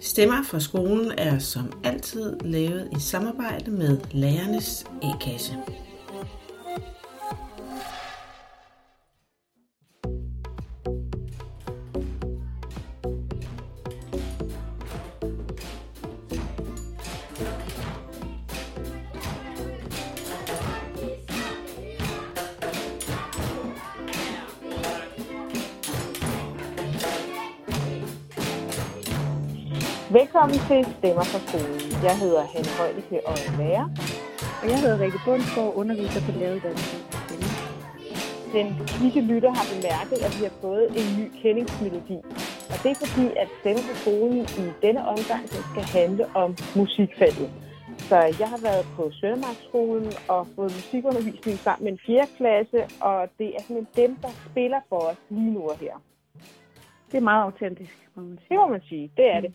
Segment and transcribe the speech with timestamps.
[0.00, 5.52] Stemmer fra skolen er som altid lavet i samarbejde med Lærernes A-kasse.
[30.50, 31.80] Velkommen til Stemmer fra skolen.
[32.08, 33.86] Jeg hedder Hanne Højdeke og er lærer.
[34.60, 37.00] Og jeg hedder Rikke Bundsgaard, underviser på læreruddannelsen.
[38.56, 42.18] Den kvikke lytter har bemærket, at vi har fået en ny kendingsmelodi.
[42.72, 46.50] Og det er fordi, at Stemmer fra skolen i denne omgang den skal handle om
[46.80, 47.48] musikfaget.
[48.08, 52.26] Så jeg har været på Søndermarksskolen og fået musikundervisning sammen med en 4.
[52.38, 55.96] klasse, og det er simpelthen dem, der spiller for os lige nu og her.
[57.10, 58.48] Det er meget autentisk, må man sige.
[58.50, 59.52] Det må man sige, det er det.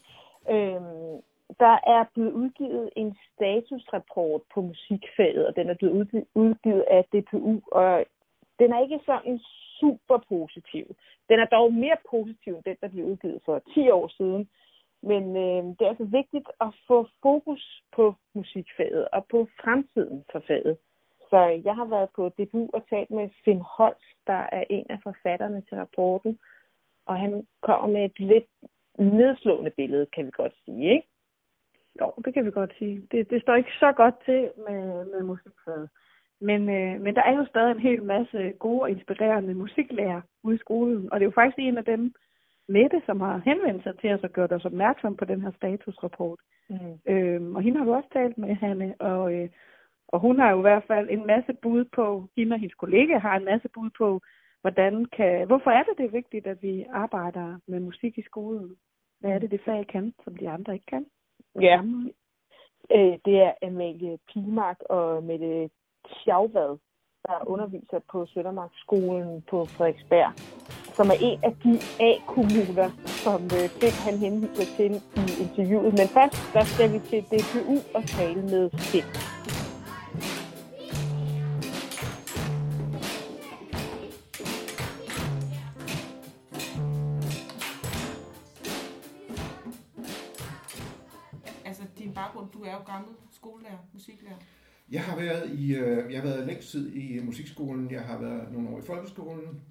[0.49, 1.21] Øhm,
[1.59, 7.05] der er blevet udgivet en statusrapport på musikfaget, og den er blevet udgivet, udgivet af
[7.05, 8.05] DPU, og
[8.59, 9.39] den er ikke sådan
[9.79, 10.85] super positiv.
[11.29, 14.49] Den er dog mere positiv end den, der blev udgivet for 10 år siden.
[15.03, 20.43] Men øh, det er altså vigtigt at få fokus på musikfaget og på fremtiden for
[20.47, 20.77] faget.
[21.29, 24.99] Så jeg har været på DBU og talt med Finn Holst, der er en af
[25.03, 26.39] forfatterne til rapporten.
[27.05, 28.49] Og han kommer med et lidt
[28.97, 31.07] nedslående billede, kan vi godt sige, ikke?
[32.01, 33.07] Jo, det kan vi godt sige.
[33.11, 35.89] Det, det står ikke så godt til med, med musikfaget.
[36.41, 40.55] Men, øh, men der er jo stadig en hel masse gode og inspirerende musiklærer ude
[40.55, 41.11] i skolen.
[41.11, 42.13] Og det er jo faktisk en af dem,
[42.67, 46.39] Mette, som har henvendt sig til os og gjort os opmærksom på den her statusrapport.
[46.69, 47.13] Mm.
[47.13, 49.49] Øhm, og hende har du også talt med, Hanne, og, øh,
[50.07, 53.17] og hun har jo i hvert fald en masse bud på, hende og hendes kollega
[53.17, 54.21] har en masse bud på,
[54.65, 58.75] hvordan kan, hvorfor er det, det vigtigt, at vi arbejder med musik i skolen?
[59.19, 61.05] Hvad er det, det fag kan, som de andre ikke kan?
[61.61, 61.77] Ja,
[62.95, 65.69] øh, det er Amalie Pilmark og Mette
[66.07, 66.77] Tjavvad,
[67.27, 70.31] der underviser på Søndermarksskolen på Frederiksberg,
[70.97, 71.73] som er en af de
[72.07, 72.89] A-kommuner,
[73.23, 75.91] som øh, han henviser til i interviewet.
[75.99, 79.34] Men først, der skal vi til DPU og tale med Finn.
[93.45, 94.35] Skolelærer, musiklærer.
[94.89, 97.91] Jeg har været i, øh, jeg har været længst tid i musikskolen.
[97.91, 99.61] Jeg har været nogle år i folkeskolen.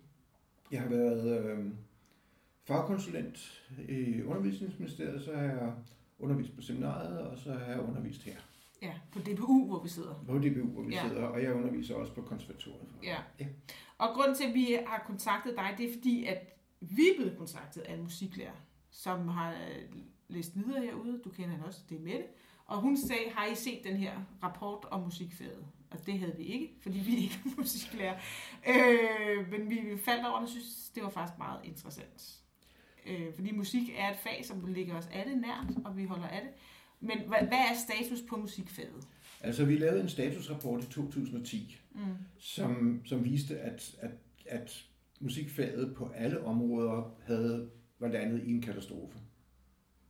[0.71, 1.65] Jeg har været øh,
[2.65, 5.73] fagkonsulent i undervisningsministeriet, så har jeg
[6.19, 8.37] undervist på seminariet, og så har jeg undervist her.
[8.83, 10.25] Ja, på DPU, hvor vi sidder.
[10.29, 11.03] På DBU, hvor vi Ja.
[11.03, 11.09] ja.
[11.09, 12.89] sidder, og jeg underviser også på konservatoriet.
[13.03, 13.17] Ja.
[13.41, 13.47] Ja.
[13.99, 16.39] Og grund til, at vi har kontaktet dig, det er fordi, at
[16.81, 18.57] vi er blevet kontaktet af en musiklærer,
[18.91, 19.83] som har øh,
[20.29, 21.21] læst videre herude.
[21.25, 22.25] Du kender hende også, det er Mette.
[22.67, 25.67] Og hun sagde, har I set den her rapport om musikfaget?
[25.91, 28.19] Og det havde vi ikke, fordi vi ikke er musiklærer.
[28.69, 32.41] Øh, men vi faldt over det og synes, det var faktisk meget interessant.
[33.07, 36.41] Øh, fordi musik er et fag, som ligger os alle nært, og vi holder af
[36.43, 36.51] det.
[37.01, 39.05] Men hvad, hvad er status på musikfaget?
[39.41, 42.01] Altså, vi lavede en statusrapport i 2010, Mm.
[42.39, 44.11] som, som viste, at, at,
[44.47, 44.85] at
[45.21, 49.19] musikfaget på alle områder havde, var landet i en katastrofe.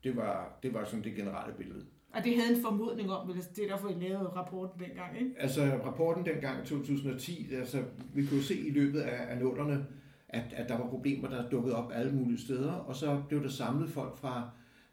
[0.04, 1.86] Det var, det var sådan det generelle billede.
[2.16, 5.30] Og det havde en formodning om, vel, det er derfor, I lavede rapporten dengang, ikke?
[5.38, 7.82] Altså rapporten dengang i 2010, altså
[8.14, 9.86] vi kunne se i løbet af, af nullerne,
[10.28, 13.48] at, at der var problemer, der dukkede op alle mulige steder, og så blev der
[13.48, 14.50] samlet folk fra,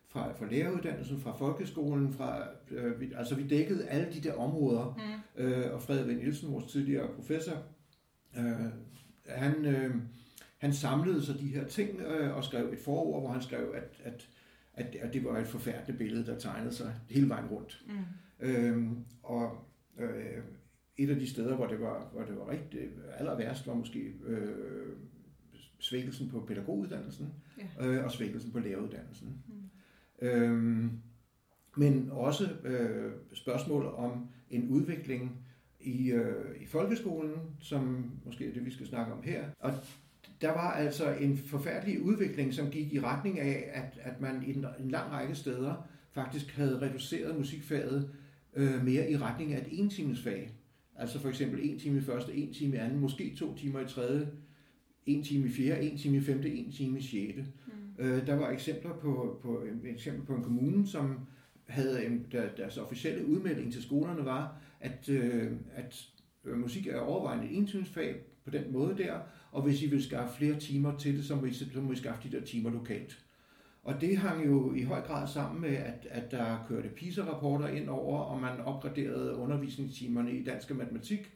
[0.08, 5.00] fra, fra læreruddannelsen, fra folkeskolen, fra, øh, vi, altså vi dækkede alle de der områder,
[5.38, 5.44] Mm.
[5.44, 7.54] øh, og Frederik Nielsen, vores tidligere professor,
[8.38, 8.66] øh,
[9.28, 9.96] han, øh,
[10.58, 14.02] han samlede så de her ting øh, og skrev et forord, hvor han skrev, at,
[14.04, 14.30] at,
[14.74, 17.86] at, at det var et forfærdeligt billede, der tegnede sig hele vejen rundt.
[17.88, 18.46] Mm.
[18.48, 19.68] Øhm, og
[19.98, 20.44] øh,
[20.98, 22.80] et af de steder, hvor det var, hvor det var rigtig
[23.18, 24.96] aller værst, var måske øh,
[25.80, 27.34] svækkelsen på pædagoguddannelsen
[27.80, 27.88] Ja.
[27.88, 29.44] øh, og svækkelsen på læreruddannelsen.
[29.48, 30.28] Mm.
[30.28, 30.92] Øhm,
[31.78, 35.45] men også øh, spørgsmål om en udvikling
[35.80, 39.45] i, øh, i folkeskolen, som måske er det, vi skal snakke om her.
[39.60, 39.74] Og
[40.42, 44.50] der var altså en forfærdelig udvikling, som gik i retning af, at, at man i
[44.50, 48.10] en, en lang række steder faktisk havde reduceret musikfaget
[48.54, 50.52] øh, mere i retning af et entimesfag.
[50.96, 53.88] Altså for eksempel en time i første, en time i anden, måske to timer i
[53.88, 54.28] tredje,
[55.06, 57.46] en time i fjerde, en time i femte, en time i sjette.
[57.68, 58.06] Mm.
[58.06, 61.20] Øh, der var eksempler på, på, eksempel på en kommune, som
[61.68, 66.06] havde en, der, deres officielle udmelding til skolerne var, at, øh, at
[66.46, 68.16] øh, musik er overvejende et entimesfag
[68.46, 69.20] på den måde der,
[69.52, 71.96] og hvis I vil skaffe flere timer til det, så må I, så må I
[71.96, 73.26] skaffe de der timer lokalt.
[73.84, 77.90] Og det hang jo i høj grad sammen med, at, at der kørte PISA-rapporter ind
[77.90, 81.32] over, og man opgraderede undervisningstimerne i dansk og matematik,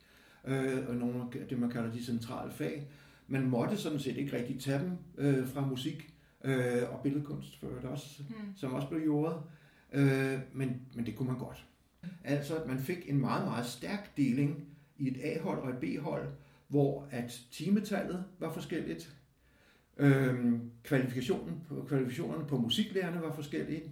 [0.45, 2.87] øh, og nogle af det, man kalder de centrale fag.
[3.27, 6.13] Man måtte sådan set ikke rigtig tage dem øh, fra musik
[6.43, 8.35] øh, og billedkunst, for det også, mm.
[8.55, 9.37] som også blev jordet.
[9.93, 11.65] Øh, men, men det kunne man godt.
[12.23, 14.67] Altså, man fik en meget, meget stærk deling
[14.97, 16.27] i et A-hold og et B-hold,
[16.67, 19.15] hvor at timetallet var forskelligt,
[19.97, 23.83] øhm, kvalifikationen, kvalifikationerne på musiklærerne var forskellige,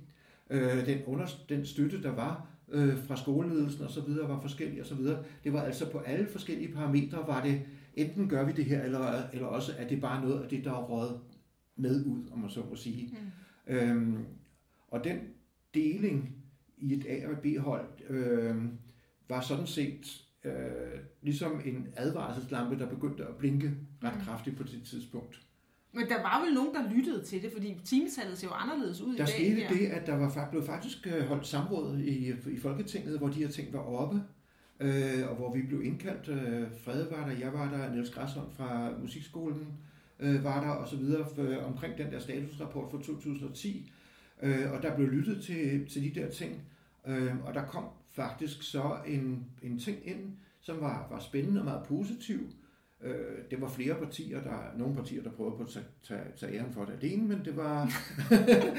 [0.49, 4.99] øh, den, under, den støtte, der var øh, fra skoleledelsen osv., var forskellig osv.
[5.43, 7.61] Det var altså på alle forskellige parametre, var det
[7.95, 10.71] enten gør vi det her, eller, eller også er det bare noget af det, der
[10.71, 11.19] er råd
[11.75, 13.17] med ud, om man så må sige.
[13.67, 13.73] Mm.
[13.73, 14.25] Øhm,
[14.87, 15.19] og den
[15.73, 16.35] deling
[16.77, 18.55] i et A- og B-hold øh,
[19.29, 20.53] var sådan set øh,
[21.21, 23.71] ligesom en advarselslampe, der begyndte at blinke
[24.03, 24.21] ret mm.
[24.21, 25.41] kraftigt på det tidspunkt.
[25.91, 29.07] Men der var vel nogen, der lyttede til det, fordi timetallet ser jo anderledes ud
[29.07, 29.27] der i dag.
[29.27, 29.69] Der skete her.
[29.69, 33.47] det, at der var, blev faktisk øh, holdt samråd i, i Folketinget, hvor de her
[33.47, 34.21] ting var oppe,
[34.79, 36.29] øh, og hvor vi blev indkaldt.
[36.29, 39.67] Øh, Frede var der, jeg var der, Niels Græsholm fra Musikskolen
[40.19, 43.91] øh, var der, og så videre, for, omkring den der statusrapport fra 2010.
[44.41, 46.61] Øh, og der blev lyttet til, til de der ting,
[47.07, 50.31] øh, og der kom faktisk så en, en ting ind,
[50.62, 52.39] som var, var spændende og meget positiv.
[53.04, 56.60] Øh, det var flere partier, der nogle partier, der prøvede på at tage, tage, tage
[56.60, 57.86] æren for det alene, men det var...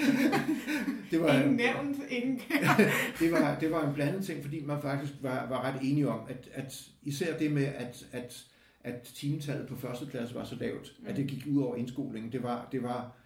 [1.11, 2.41] det var ingen nævnt, ingen
[3.21, 6.21] det, var, det var en blandet ting, fordi man faktisk var, var ret enige om,
[6.29, 8.47] at, at især det med, at, at,
[8.85, 11.07] at timetallet på første klasse var så lavt, mm.
[11.07, 13.17] at det gik ud over indskolingen, det var, det var,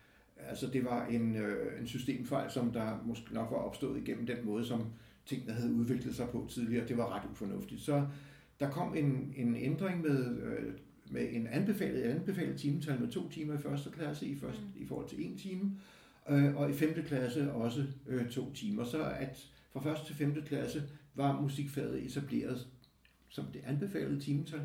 [0.48, 4.46] altså det var en, øh, en systemfejl, som der måske nok var opstået igennem den
[4.46, 4.84] måde, som
[5.28, 6.88] tingene havde udviklet sig på tidligere.
[6.88, 7.80] Det var ret ufornuftigt.
[7.80, 8.06] Så
[8.60, 10.72] der kom en, en ændring med, øh,
[11.10, 14.82] med en anbefalet, anbefalet timetal med to timer i første klasse i, første, mm.
[14.82, 15.72] i forhold til en time,
[16.28, 18.84] øh, og i femte klasse også øh, to timer.
[18.84, 20.82] Så at fra første til femte klasse
[21.14, 22.66] var musikfaget etableret
[23.28, 24.60] som det anbefalede timetal,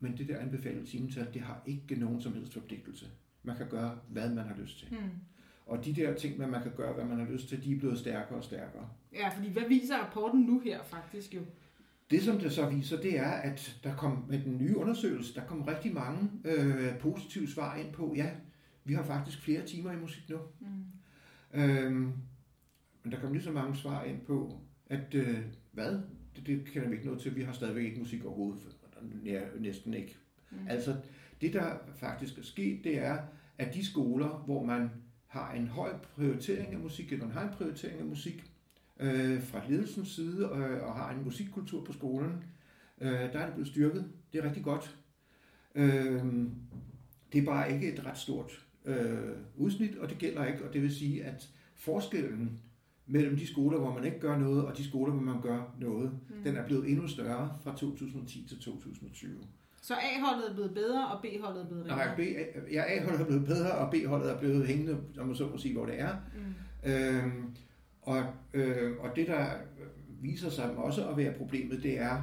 [0.00, 3.06] men det der anbefalede timetal, det har ikke nogen som helst forpligtelse.
[3.42, 4.88] Man kan gøre, hvad man har lyst til.
[4.90, 4.96] Mm.
[5.66, 7.98] Og de der ting, man kan gøre, hvad man har lyst til, de er blevet
[7.98, 8.88] stærkere og stærkere.
[9.12, 11.40] Ja, fordi hvad viser rapporten nu her faktisk jo?
[12.10, 15.46] Det, som det så viser, det er, at der kom med den nye undersøgelse, der
[15.46, 18.30] kom rigtig mange øh, positive svar ind på, ja,
[18.84, 20.38] vi har faktisk flere timer i musik nu.
[20.60, 21.60] Mm.
[21.60, 22.12] Øhm,
[23.02, 25.38] men der kom lige så mange svar ind på, at øh,
[25.72, 26.00] hvad?
[26.36, 27.36] Det, det kender vi ikke noget til.
[27.36, 28.76] Vi har stadigvæk ikke musik overhovedet.
[29.24, 30.16] Ja, næsten ikke.
[30.50, 30.58] Mm.
[30.68, 30.96] Altså,
[31.40, 33.18] det der faktisk er sket, det er,
[33.58, 34.90] at de skoler, hvor man
[35.34, 38.44] har en høj prioritering af musik, eller har en prioritering af musik
[39.00, 42.44] øh, fra ledelsens side, øh, og har en musikkultur på skolen,
[43.00, 44.10] øh, der er det blevet styrket.
[44.32, 44.98] Det er rigtig godt.
[45.74, 46.24] Øh,
[47.32, 50.82] det er bare ikke et ret stort øh, udsnit, og det gælder ikke, og det
[50.82, 52.60] vil sige, at forskellen
[53.06, 56.12] mellem de skoler, hvor man ikke gør noget, og de skoler, hvor man gør noget,
[56.28, 56.42] mm.
[56.42, 59.30] den er blevet endnu større fra 2010 til 2020.
[59.84, 62.06] Så A-holdet er blevet bedre, og B-holdet er blevet ringere?
[62.06, 62.20] Nej, B,
[62.72, 65.74] ja, A-holdet er blevet bedre, og B-holdet er blevet hængende, om man så må sige,
[65.74, 66.16] hvor det er.
[66.34, 66.90] Mm.
[66.90, 67.54] Øhm,
[68.02, 69.46] og, øh, og det, der
[70.20, 72.22] viser sig også at være problemet, det er,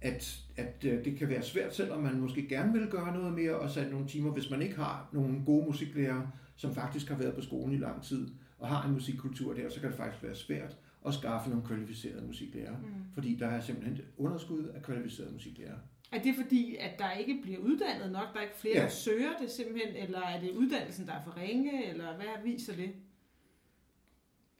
[0.00, 3.56] at, at øh, det kan være svært, selvom man måske gerne vil gøre noget mere
[3.56, 7.34] og sætte nogle timer, hvis man ikke har nogle gode musiklærere, som faktisk har været
[7.34, 8.28] på skolen i lang tid,
[8.58, 10.76] og har en musikkultur der, så kan det faktisk være svært
[11.06, 12.88] at skaffe nogle kvalificerede musiklærere, mm.
[13.14, 15.78] fordi der er simpelthen et underskud af kvalificerede musiklærere.
[16.12, 18.82] Er det fordi, at der ikke bliver uddannet nok, der er ikke flere, ja.
[18.82, 22.76] der søger det simpelthen, eller er det uddannelsen, der er for ringe, eller hvad viser
[22.76, 22.90] det?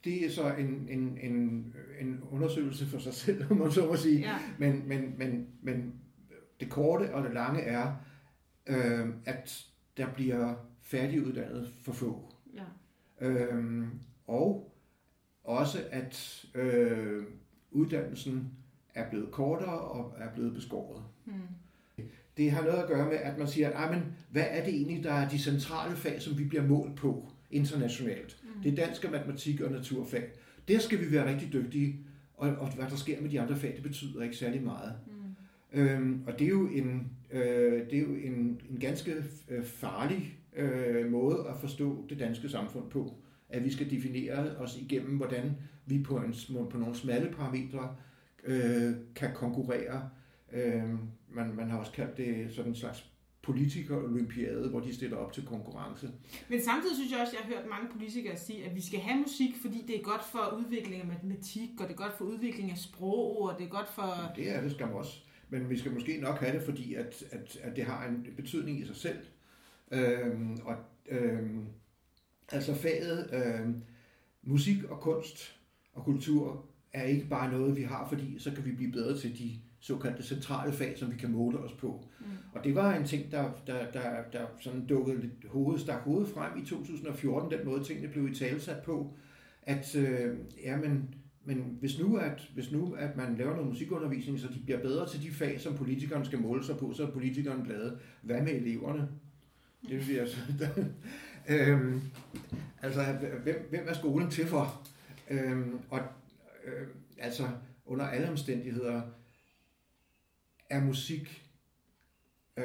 [0.04, 3.96] Det er så en, en, en, en undersøgelse for sig selv, om man så må
[3.96, 4.18] sige.
[4.18, 4.38] Ja.
[4.58, 5.94] Men, men, men, men
[6.60, 7.94] det korte og det lange er,
[8.66, 9.66] øh, at
[9.96, 12.32] der bliver færdiguddannet for få.
[12.54, 13.26] Ja.
[13.26, 13.84] Øh,
[14.26, 14.74] og
[15.44, 17.24] også at øh,
[17.70, 18.52] uddannelsen
[18.94, 21.02] er blevet kortere og er blevet beskåret.
[21.24, 22.04] Mm.
[22.36, 25.04] Det har noget at gøre med, at man siger, at men, hvad er det egentlig,
[25.04, 28.36] der er de centrale fag, som vi bliver målt på internationalt?
[28.42, 28.62] Mm.
[28.62, 30.28] Det er dansk og matematik og naturfag.
[30.68, 31.96] Der skal vi være rigtig dygtige,
[32.34, 34.94] og, og hvad der sker med de andre fag, det betyder ikke særlig meget.
[35.06, 35.80] Mm.
[35.80, 39.14] Øhm, og det er jo en, øh, det er jo en, en ganske
[39.48, 43.14] øh, farlig øh, måde at forstå det danske samfund på.
[43.48, 46.34] At vi skal definere os igennem, hvordan vi på, en,
[46.70, 47.96] på nogle smalle parametre
[48.44, 50.08] øh, kan konkurrere.
[50.52, 50.84] Øh,
[51.28, 55.46] man, man har også kaldt det sådan en slags politikerolympiade, hvor de stiller op til
[55.46, 56.10] konkurrence.
[56.48, 59.00] Men samtidig synes jeg også, at jeg har hørt mange politikere sige, at vi skal
[59.00, 62.24] have musik, fordi det er godt for udvikling af matematik, og det er godt for
[62.24, 64.32] udvikling af sprog, og det er godt for...
[64.36, 65.18] Det er det skal man også.
[65.48, 68.80] Men vi skal måske nok have det, fordi at, at, at det har en betydning
[68.80, 69.18] i sig selv.
[69.90, 70.76] Øhm, og
[71.08, 71.66] øhm,
[72.52, 73.82] altså faget, øhm,
[74.42, 75.56] musik og kunst
[75.92, 79.38] og kultur er ikke bare noget, vi har, fordi så kan vi blive bedre til
[79.38, 82.04] de såkaldte centrale fag, som vi kan måle os på.
[82.20, 82.26] Mm.
[82.52, 86.28] Og det var en ting, der, der, der, der sådan dukkede lidt hoved, stak hovedet
[86.34, 89.14] frem i 2014, den måde tingene blev i talsat på,
[89.62, 94.40] at øh, ja, men, men hvis nu, at, hvis nu at man laver noget musikundervisning,
[94.40, 97.10] så de bliver bedre til de fag, som politikerne skal måle sig på, så er
[97.10, 97.98] politikerne glade.
[98.22, 99.08] Hvad med eleverne?
[99.88, 100.36] Det vil altså...
[101.48, 102.00] øhm,
[102.82, 103.02] altså,
[103.42, 104.82] hvem, hvem er skolen til for?
[105.30, 106.00] Øhm, og
[106.64, 106.86] øh,
[107.18, 107.48] altså,
[107.86, 109.02] under alle omstændigheder,
[110.72, 111.50] er musik,
[112.56, 112.64] øh,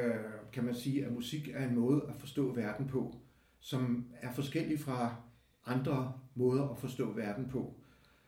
[0.54, 3.16] kan man sige, at musik er en måde at forstå verden på,
[3.60, 5.16] som er forskellig fra
[5.66, 7.76] andre måder at forstå verden på.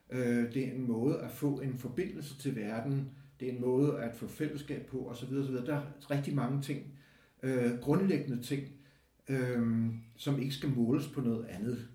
[0.09, 4.01] Øh, det er en måde at få en forbindelse til verden, det er en måde
[4.01, 5.33] at få fællesskab på osv.
[5.33, 5.55] osv.
[5.55, 6.93] Der er rigtig mange ting,
[7.43, 8.67] øh, grundlæggende ting,
[9.29, 11.87] øh, som ikke skal måles på noget andet.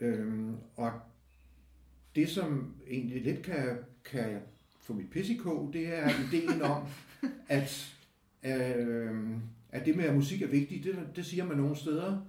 [0.00, 0.92] Øh, og
[2.14, 4.40] det, som egentlig lidt kan, kan
[4.82, 6.86] få mit pis i kog, det er ideen om,
[7.48, 7.96] at,
[8.42, 9.36] øh,
[9.68, 12.20] at det med, at musik er vigtigt, det, det siger man nogle steder.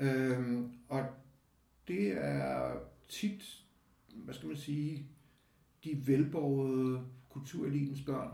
[0.00, 1.06] Øh, og
[1.88, 2.72] det er
[3.08, 3.62] tit,
[4.14, 5.06] hvad skal man sige,
[5.84, 7.00] de velborgede
[7.30, 8.30] kulturelitens børn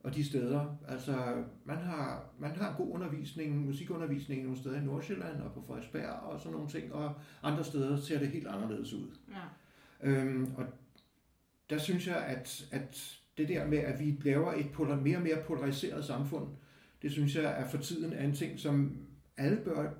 [0.00, 0.76] og de steder.
[0.88, 6.10] Altså, man har, man har god undervisning, musikundervisning nogle steder i Nordsjælland og på Frederiksberg
[6.10, 9.06] og sådan nogle ting, og andre steder ser det helt anderledes ud.
[9.30, 10.10] Ja.
[10.10, 10.66] Øhm, og
[11.72, 15.22] der synes jeg, at, at det der med, at vi laver et polar, mere og
[15.22, 16.46] mere polariseret samfund,
[17.02, 18.96] det synes jeg er for tiden er en ting, som
[19.36, 19.90] alle bør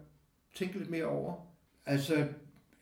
[0.54, 1.34] tænke lidt mere over.
[1.86, 2.26] Altså,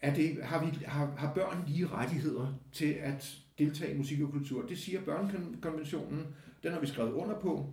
[0.01, 4.31] er det, har, vi, har, har børn lige rettigheder til at deltage i musik og
[4.31, 4.67] kultur?
[4.67, 6.27] Det siger børnekonventionen,
[6.63, 7.73] den har vi skrevet under på.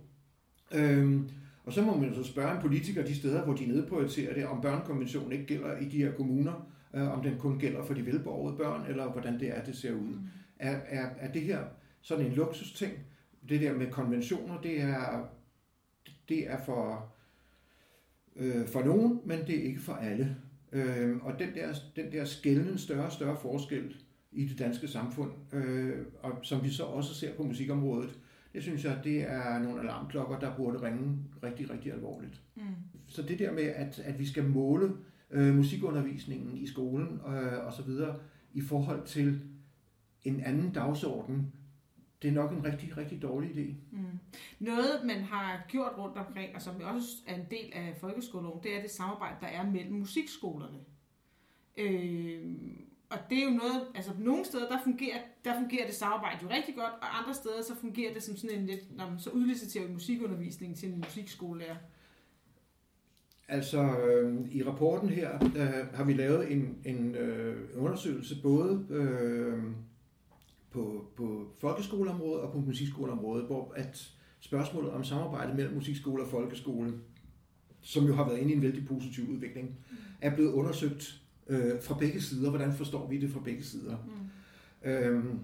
[0.74, 1.28] Øhm,
[1.64, 4.60] og så må man så spørge en politiker de steder, hvor de nedprioriterer det, om
[4.60, 8.56] børnekonventionen ikke gælder i de her kommuner, øh, om den kun gælder for de velborgede
[8.56, 9.98] børn, eller hvordan det er, det ser ud.
[9.98, 10.28] Mm.
[10.58, 11.64] Er, er, er det her
[12.00, 12.92] sådan en luksusting?
[13.48, 15.26] Det der med konventioner, det er,
[16.28, 17.12] det er for,
[18.36, 20.36] øh, for nogen, men det er ikke for alle.
[20.72, 23.96] Øh, og den der, den der skældende større og større forskel
[24.32, 28.18] i det danske samfund, øh, og som vi så også ser på musikområdet,
[28.52, 32.42] det synes jeg, det er nogle alarmklokker, der burde ringe rigtig, rigtig alvorligt.
[32.56, 32.62] Mm.
[33.06, 34.92] Så det der med, at, at vi skal måle
[35.30, 38.16] øh, musikundervisningen i skolen øh, og så videre
[38.52, 39.40] i forhold til
[40.28, 41.52] en anden dagsorden,
[42.22, 43.96] det er nok en rigtig, rigtig dårlig idé.
[43.96, 44.18] Mm.
[44.58, 48.76] Noget, man har gjort rundt omkring, og som også er en del af folkeskolen, det
[48.76, 50.78] er det samarbejde, der er mellem musikskolerne.
[51.76, 52.40] Øh,
[53.10, 56.48] og det er jo noget, altså nogle steder, der fungerer, der fungerer det samarbejde jo
[56.50, 59.30] rigtig godt, og andre steder, så fungerer det som sådan en lidt, når man så
[59.30, 61.76] udliciterer vi musikundervisning til en musikskolelærer.
[63.48, 69.62] Altså, øh, i rapporten her der har vi lavet en, en øh, undersøgelse både øh,
[70.70, 76.92] på, på folkeskoleområdet og på musikskoleområdet, hvor at spørgsmålet om samarbejde mellem musikskole og folkeskole,
[77.80, 79.76] som jo har været inde i en vældig positiv udvikling,
[80.20, 82.50] er blevet undersøgt øh, fra begge sider.
[82.50, 83.96] Hvordan forstår vi det fra begge sider?
[84.84, 84.90] Mm.
[84.90, 85.38] Øhm,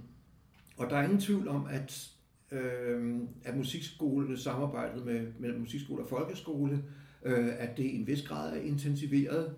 [0.76, 2.10] og der er ingen tvivl om, at,
[2.52, 6.84] øh, at musikskole samarbejdet med, mellem musikskole og folkeskole
[7.24, 9.54] øh, at det i en vis grad er intensiveret.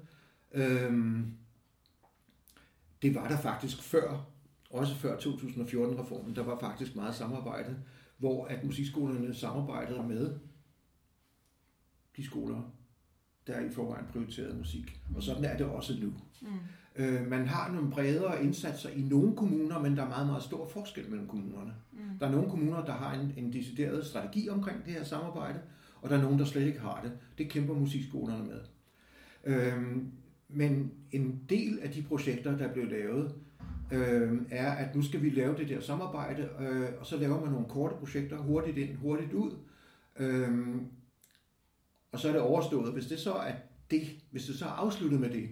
[0.52, 1.20] Øh,
[3.02, 4.26] det var der faktisk før,
[4.70, 7.76] også før 2014-reformen, der var faktisk meget samarbejde,
[8.18, 10.35] hvor at musikskolerne samarbejdede med
[12.16, 12.62] de skoler,
[13.46, 15.00] der i forvejen prioriterede musik.
[15.16, 16.12] Og sådan er det også nu.
[16.42, 16.49] Mm.
[16.96, 20.68] Øh, man har nogle bredere indsatser i nogle kommuner, men der er meget, meget stor
[20.68, 21.75] forskel mellem kommunerne.
[21.92, 22.18] Mm.
[22.20, 25.61] Der er nogle kommuner, der har en, en decideret strategi omkring det her samarbejde,
[26.02, 27.12] og der er nogen, der slet ikke har det.
[27.38, 28.61] Det kæmper musikskolerne med.
[29.44, 30.12] Øhm,
[30.49, 33.35] men en del af de projekter, der blev lavet,
[33.93, 37.50] øh, er, at nu skal vi lave det der samarbejde, øh, og så laver man
[37.52, 39.52] nogle korte projekter, hurtigt ind, hurtigt ud,
[40.19, 40.76] øh,
[42.12, 42.93] og så er det overstået.
[42.93, 43.52] Hvis det så er
[43.90, 45.49] det, hvis det så er afsluttet med det,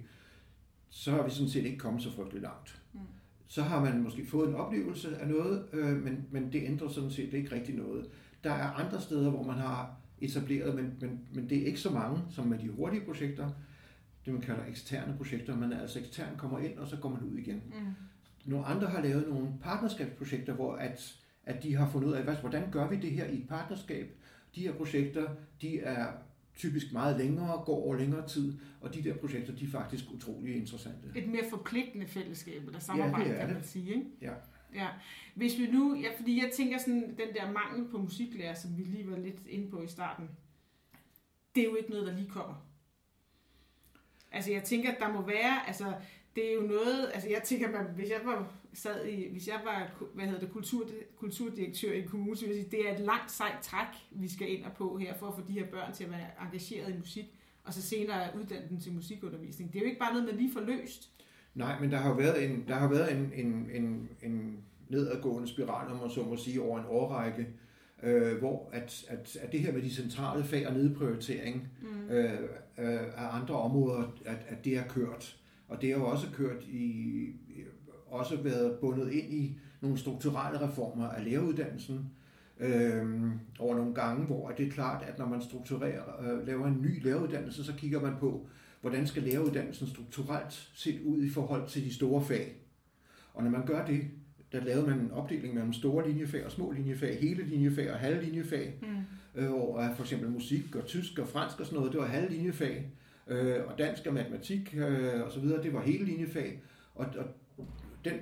[0.90, 2.82] så har vi sådan set ikke kommet så frygtelig langt.
[2.92, 3.00] Mm.
[3.46, 7.10] Så har man måske fået en oplevelse af noget, øh, men, men det ændrer sådan
[7.10, 8.10] set ikke rigtig noget.
[8.44, 11.90] Der er andre steder, hvor man har etableret, men, men, men det er ikke så
[11.90, 13.50] mange som med de hurtige projekter,
[14.24, 17.38] det man kalder eksterne projekter, man altså ekstern kommer ind, og så går man ud
[17.38, 17.62] igen.
[17.66, 17.94] Mm.
[18.44, 22.36] Nogle andre har lavet nogle partnerskabsprojekter, hvor at, at de har fundet ud af, hvad,
[22.36, 24.16] hvordan gør vi det her i et partnerskab?
[24.54, 25.28] De her projekter,
[25.60, 26.12] de er
[26.56, 30.56] typisk meget længere, går over længere tid, og de der projekter, de er faktisk utrolig
[30.56, 31.08] interessante.
[31.16, 34.06] Et mere forpligtende fællesskab, eller samarbejde, ja, kan man sige, ikke?
[34.20, 34.32] Ja.
[34.74, 34.88] Ja,
[35.34, 38.82] hvis vi nu, ja, fordi jeg tænker sådan, den der mangel på musiklærer, som vi
[38.82, 40.30] lige var lidt inde på i starten,
[41.54, 42.66] det er jo ikke noget, der lige kommer.
[44.32, 45.94] Altså jeg tænker, at der må være, altså
[46.36, 49.60] det er jo noget, altså jeg tænker, man, hvis jeg var sad i, hvis jeg
[49.64, 50.86] var, hvad hedder det, kultur,
[51.16, 54.28] kulturdirektør i en kommune, så vil jeg sige, det er et langt sejt træk, vi
[54.28, 56.94] skal ind og på her, for at få de her børn til at være engageret
[56.94, 57.24] i musik,
[57.64, 59.72] og så senere uddanne dem til musikundervisning.
[59.72, 61.10] Det er jo ikke bare noget, man lige får løst.
[61.54, 65.92] Nej, men der har været en, der har været en, en, en, en nedadgående spiral,
[65.92, 67.46] om man så må sige, over en årrække,
[68.02, 72.10] øh, hvor at, at, at det her med de centrale fag og nedprioritering mm.
[72.10, 72.40] øh,
[72.78, 75.36] øh, af andre områder, at, at det er kørt.
[75.74, 77.26] Og det har jo også kørt i,
[78.06, 82.10] også været bundet ind i nogle strukturelle reformer af læreruddannelsen
[82.60, 86.82] øh, over nogle gange, hvor det er klart, at når man strukturerer, øh, laver en
[86.82, 88.46] ny læreruddannelse, så kigger man på,
[88.80, 92.56] hvordan skal læreruddannelsen strukturelt set ud i forhold til de store fag.
[93.34, 94.04] Og når man gør det,
[94.52, 98.22] der lavede man en opdeling mellem store linjefag og små linjefag, hele linjefag og halve
[98.22, 99.40] linjefag, mm.
[99.42, 102.30] øh, hvor for eksempel musik og tysk og fransk og sådan noget, det var halve
[102.30, 102.90] linjefag,
[103.26, 106.62] øh, og dansk og matematik øh, og så videre, det var hele linjefag.
[106.94, 107.24] Og, og
[108.04, 108.14] den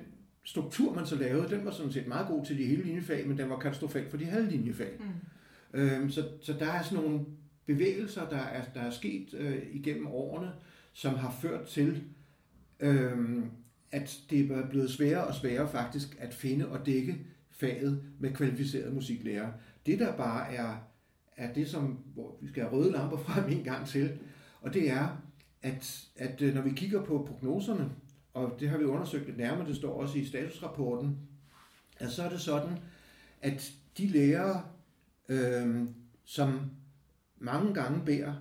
[0.43, 3.37] struktur, man så lavede, den var sådan set meget god til de hele linjefag, men
[3.37, 4.91] den var katastrofal for de halve linjefag.
[4.99, 5.79] Mm.
[5.79, 7.25] Øh, så, så der er sådan nogle
[7.65, 10.51] bevægelser, der er, der er sket øh, igennem årene,
[10.93, 12.03] som har ført til,
[12.79, 13.43] øh,
[13.91, 17.17] at det er blevet sværere og sværere faktisk at finde og dække
[17.51, 19.51] faget med kvalificerede musiklærer.
[19.85, 20.75] Det der bare er,
[21.37, 24.19] er det, som hvor vi skal have røde lamper frem en gang til,
[24.63, 25.07] og det er,
[25.61, 27.89] at, at øh, når vi kigger på prognoserne,
[28.33, 31.17] og det har vi undersøgt lidt nærmere, det står også i statusrapporten,
[31.99, 32.77] at så er det sådan,
[33.41, 34.63] at de lærere,
[35.29, 35.85] øh,
[36.23, 36.59] som
[37.37, 38.33] mange gange bærer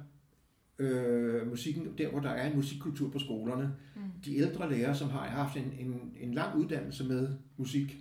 [0.79, 3.75] øh, musikken der, hvor der er en musikkultur på skolerne.
[3.95, 4.03] Mm.
[4.25, 7.97] De ældre lærere, som har haft en, en, en lang uddannelse med musik,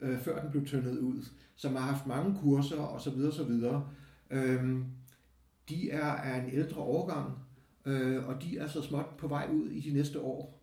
[0.00, 1.24] øh, før den blev tyndet ud,
[1.56, 3.18] som har haft mange kurser osv.
[3.28, 3.50] osv.,
[4.30, 4.78] øh,
[5.68, 7.43] de er af en ældre årgang,
[7.84, 10.60] øh, og de er så småt på vej ud i de næste år.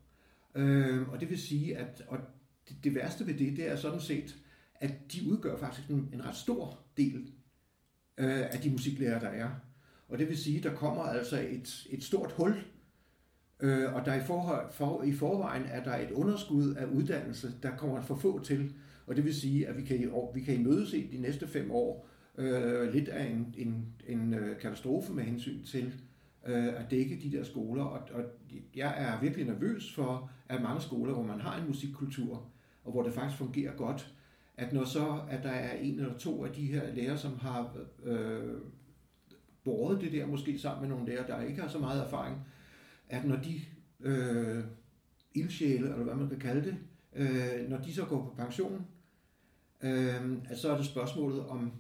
[0.56, 2.18] Øh, og det vil sige, at og
[2.70, 4.36] det, det værste ved det, det er sådan set,
[4.76, 7.32] at de udgør faktisk en, en ret stor del
[8.18, 9.50] øh, af de musiklærere, der er.
[10.10, 12.64] Og det vil sige, at der kommer altså et, et stort hul,
[13.60, 17.78] øh, og der i, forhold, for, i forvejen er der et underskud af uddannelse, der
[17.78, 18.74] kommer for få til.
[19.08, 22.08] Og det vil sige, at vi kan, vi kan imødese de næste fem år
[22.38, 25.94] øh, lidt af en, en, en øh, katastrofe med hensyn til
[26.46, 27.84] øh, at dække de der skoler.
[27.84, 28.24] Og, og
[28.76, 32.46] jeg er virkelig nervøs for, at mange skoler, hvor man har en musikkultur,
[32.84, 34.16] og hvor det faktisk fungerer godt,
[34.58, 37.78] at når så at der er en eller to af de her lærere, som har
[38.04, 38.58] øh,
[39.64, 42.38] båret det der måske sammen med nogle lærere, der ikke har så meget erfaring,
[43.10, 43.62] at når de
[44.00, 44.64] øh,
[45.34, 46.78] ildsjæle, eller hvad man kan kalde det,
[47.16, 48.86] øh, når de så går på pension,
[49.82, 51.72] øh, at så er det spørgsmålet om,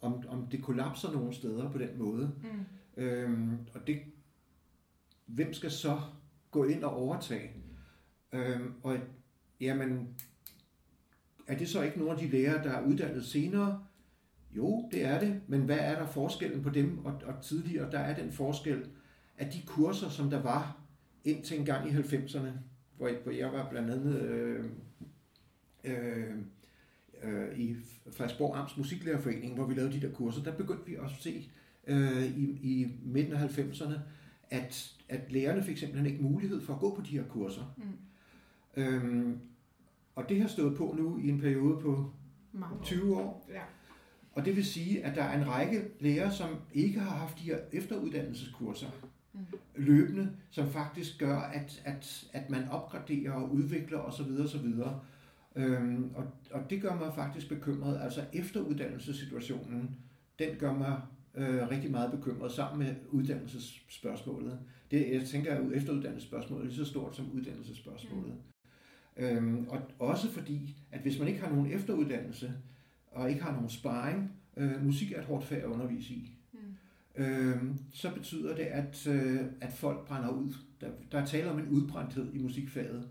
[0.00, 2.32] om, om det kollapser nogle steder på den måde.
[2.42, 2.64] Mm.
[3.00, 4.00] Øhm, og det,
[5.26, 6.00] hvem skal så
[6.50, 7.50] gå ind og overtage?
[8.32, 8.98] Øhm, og
[9.60, 10.08] jamen,
[11.46, 13.84] er det så ikke nogle af de lærere, der er uddannet senere,
[14.56, 17.90] jo, det er det, men hvad er der forskellen på dem og, og tidligere?
[17.90, 18.88] Der er den forskel,
[19.36, 20.80] at de kurser, som der var
[21.24, 22.50] indtil en gang i 90'erne,
[22.96, 24.64] hvor jeg, hvor jeg var blandt andet øh,
[25.84, 26.36] øh,
[27.22, 27.76] øh, i
[28.10, 31.50] Frederiksborg Amts Musiklærerforening, hvor vi lavede de der kurser, der begyndte vi også at se
[31.90, 33.98] øh, i, i midten af 90'erne,
[34.50, 37.74] at, at lærerne fik simpelthen ikke mulighed for at gå på de her kurser.
[37.76, 38.82] Mm.
[38.82, 39.38] Øhm,
[40.14, 42.12] og det har stået på nu i en periode på
[42.52, 43.48] Mange 20 år.
[43.52, 43.62] Ja.
[44.32, 47.42] Og det vil sige, at der er en række lærere, som ikke har haft de
[47.42, 48.86] her efteruddannelseskurser
[49.32, 49.40] mm.
[49.76, 54.30] løbende, som faktisk gør, at, at, at man opgraderer og udvikler osv.
[54.44, 54.66] osv.
[55.56, 58.00] Øhm, og, og det gør mig faktisk bekymret.
[58.02, 59.96] Altså efteruddannelsessituationen,
[60.38, 61.00] den gør mig
[61.34, 64.58] øh, rigtig meget bekymret sammen med uddannelsesspørgsmålet.
[64.90, 68.34] Det, jeg tænker, at efteruddannelsesspørgsmålet er lige så stort som uddannelsesspørgsmålet.
[69.16, 69.24] Mm.
[69.24, 72.52] Øhm, og også fordi, at hvis man ikke har nogen efteruddannelse,
[73.06, 77.24] og ikke har nogen sparring, øh, musik er et hårdt fag at undervise i, mm.
[77.24, 77.62] øh,
[77.92, 80.54] så betyder det, at, øh, at folk brænder ud.
[80.80, 83.08] Der, der er tale om en udbrændthed i musikfaget.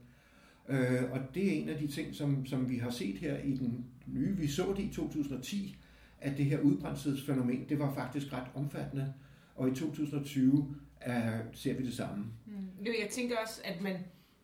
[0.69, 3.57] Øh, og det er en af de ting, som, som vi har set her i
[3.57, 5.75] den nye, vi så det i 2010,
[6.21, 9.13] at det her udbrændthedsfænomen, det var faktisk ret omfattende,
[9.55, 12.25] og i 2020 er, ser vi det samme.
[12.45, 12.85] Mm.
[12.85, 13.95] Jo, jeg tænker også, at man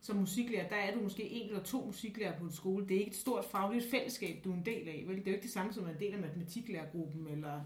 [0.05, 2.87] som musiklærer, der er du måske en eller to musiklærer på en skole.
[2.87, 5.03] Det er ikke et stort fagligt fællesskab, du er en del af.
[5.07, 5.15] Vel?
[5.15, 7.27] Det er jo ikke det samme som en del af matematiklærergruppen.
[7.31, 7.61] Eller...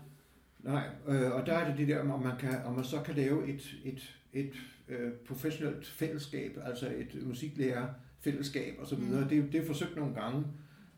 [0.60, 3.16] Nej, øh, og der er det det der, om man, kan, om man så kan
[3.16, 4.54] lave et, et, et
[4.88, 9.00] øh, professionelt fællesskab, altså et musiklærerfællesskab osv.
[9.00, 9.30] Mm.
[9.30, 10.46] Det, det er forsøgt nogle gange.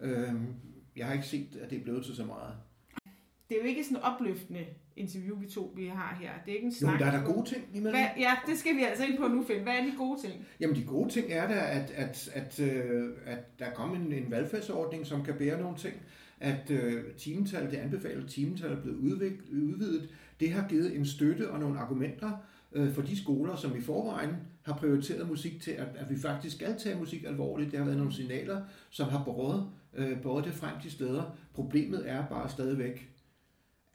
[0.01, 0.33] Øh,
[0.95, 2.53] jeg har ikke set, at det er blevet til så meget.
[3.51, 6.29] Det er jo ikke sådan en opløftende interview, vi to vi har her.
[6.45, 6.91] Det er ikke en Jo, snak.
[6.91, 7.91] men der er der gode ting imellem.
[7.91, 9.63] Hvad, ja, det skal vi altså ind på nu, Finn.
[9.63, 10.45] Hvad er de gode ting?
[10.59, 14.13] Jamen de gode ting er der, at, at, at, øh, at der er kommet en,
[14.13, 15.93] en valgfærdsordning, som kan bære nogle ting.
[16.39, 20.09] At øh, timetallet, det anbefalede timetal er blevet udvik, udvidet.
[20.39, 22.31] Det har givet en støtte og nogle argumenter
[22.73, 24.29] øh, for de skoler, som i forvejen
[24.61, 27.71] har prioriteret musik til, at, at vi faktisk skal tage musik alvorligt.
[27.71, 31.37] Der har været nogle signaler, som har båret, øh, båret det frem til steder.
[31.53, 33.10] Problemet er bare stadigvæk,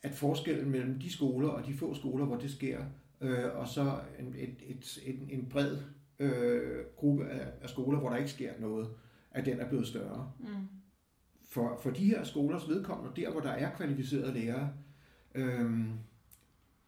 [0.07, 2.85] at forskellen mellem de skoler og de få skoler, hvor det sker,
[3.21, 5.79] øh, og så en, et, et, en, en bred
[6.19, 8.89] øh, gruppe af, af skoler, hvor der ikke sker noget,
[9.31, 10.33] at den er blevet større.
[10.39, 10.47] Mm.
[11.49, 14.73] For, for de her skolers vedkommende, der hvor der er kvalificerede lærere,
[15.35, 15.71] øh,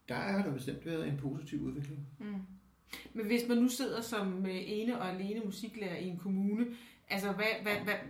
[0.09, 2.07] der er der bestemt været en positiv udvikling.
[2.19, 2.35] Mm.
[3.13, 6.65] Men hvis man nu sidder som øh, ene og alene musiklærer i en kommune,
[7.09, 7.45] altså hvad...
[7.63, 7.93] hvad, hvad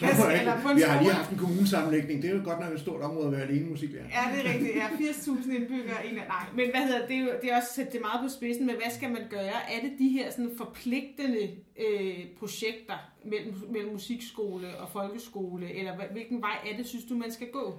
[0.00, 2.22] jeg eller på en vi har lige haft en kommunesammenlægning.
[2.22, 4.04] Det er jo godt nok et stort område at være alene musiklærer.
[4.04, 4.76] Ja, det er rigtigt.
[4.76, 6.06] Ja, 80.000 indbyggere.
[6.06, 7.16] En nej, men hvad hedder det?
[7.16, 9.72] Er, jo, det er også sætte det meget på spidsen, men hvad skal man gøre?
[9.74, 11.50] Er det de her sådan forpligtende
[11.86, 17.32] øh, projekter mellem, mellem musikskole og folkeskole, eller hvilken vej er det, synes du, man
[17.32, 17.78] skal gå?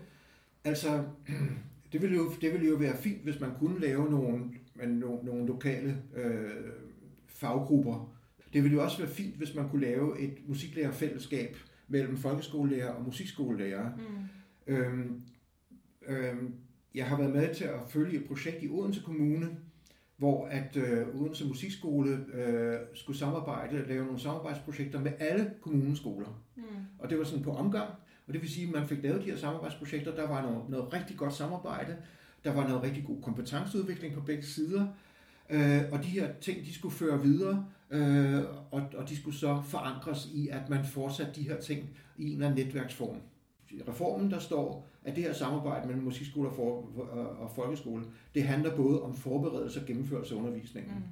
[0.63, 1.03] Altså,
[1.91, 4.43] det ville, jo, det ville jo være fint, hvis man kunne lave nogle,
[4.75, 6.51] nogle, nogle lokale øh,
[7.27, 8.12] faggrupper.
[8.53, 13.03] Det ville jo også være fint, hvis man kunne lave et musiklærerfællesskab mellem folkeskolelærer og
[13.05, 13.89] musikskolelærer.
[13.95, 14.73] Mm.
[14.73, 15.21] Øhm,
[16.07, 16.53] øhm,
[16.95, 19.57] jeg har været med til at følge et projekt i Odense Kommune,
[20.17, 26.43] hvor at øh, Odense Musikskole øh, skulle samarbejde, lave nogle samarbejdsprojekter med alle kommunens skoler.
[26.55, 26.63] Mm.
[26.99, 27.89] Og det var sådan på omgang,
[28.27, 30.15] og det vil sige, at man fik lavet de her samarbejdsprojekter.
[30.15, 31.97] Der var noget, noget rigtig godt samarbejde,
[32.43, 34.87] der var noget rigtig god kompetenceudvikling på begge sider,
[35.49, 39.62] øh, og de her ting, de skulle føre videre, øh, og, og de skulle så
[39.65, 43.17] forankres i, at man fortsatte de her ting i en eller anden netværksform.
[43.71, 46.89] I reformen, der står, at det her samarbejde mellem musikskole og, for,
[47.39, 48.03] og, folkeskole,
[48.36, 50.93] det handler både om forberedelse og gennemførelse af undervisningen.
[50.95, 51.03] Mm.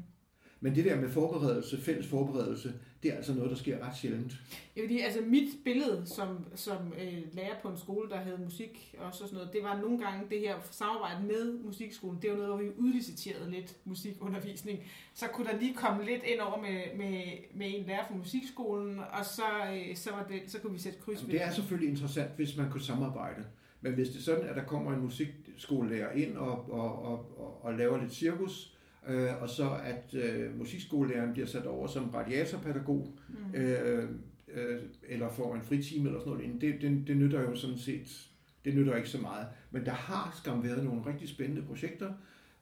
[0.60, 4.34] Men det der med forberedelse, fælles forberedelse, det er altså noget, der sker ret sjældent.
[4.76, 8.38] Jeg vil sige, altså mit billede som, som øh, lærer på en skole, der havde
[8.38, 12.22] musik og så sådan noget, det var nogle gange det her samarbejde med musikskolen.
[12.22, 14.80] Det var noget, hvor vi udliciterede lidt musikundervisning.
[15.14, 19.00] Så kunne der lige komme lidt ind over med, med, med en lærer fra musikskolen,
[19.00, 21.52] og så, øh, så, var det, så kunne vi sætte kryds Jamen, ved det er
[21.52, 23.46] selvfølgelig interessant, hvis man kunne samarbejde.
[23.82, 27.66] Men hvis det er sådan, at der kommer en musikskolelærer ind og, og, og, og,
[27.66, 28.76] og laver lidt cirkus,
[29.08, 33.60] øh, og så at øh, musikskolelæreren bliver sat over som radiatorpædagog, Mm.
[33.60, 34.10] øh,
[34.54, 38.30] øh, eller får en fritime eller sådan noget, det, det, det nytter jo sådan set,
[38.66, 39.48] det nytter ikke så meget.
[39.72, 42.14] Men der har skam været nogle rigtig spændende projekter,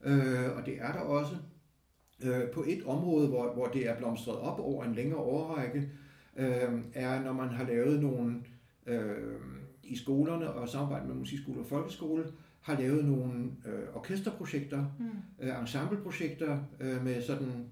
[0.04, 1.36] øh, og det er der også
[2.24, 5.90] øh, på et område, hvor, hvor det er blomstret op over en længere årrække,
[6.38, 8.36] øh, er når man har lavet nogle
[8.86, 9.18] øh,
[9.84, 12.24] i skolerne og samarbejde med musikskole og folkeskole,
[12.70, 15.06] har lavet nogle øh, orkesterprojekter, Mm.
[15.40, 17.66] øh, ensembleprojekter øh, med sådan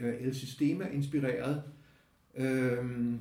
[0.00, 1.62] øh, El Sistema inspireret.
[2.34, 3.18] Øhm,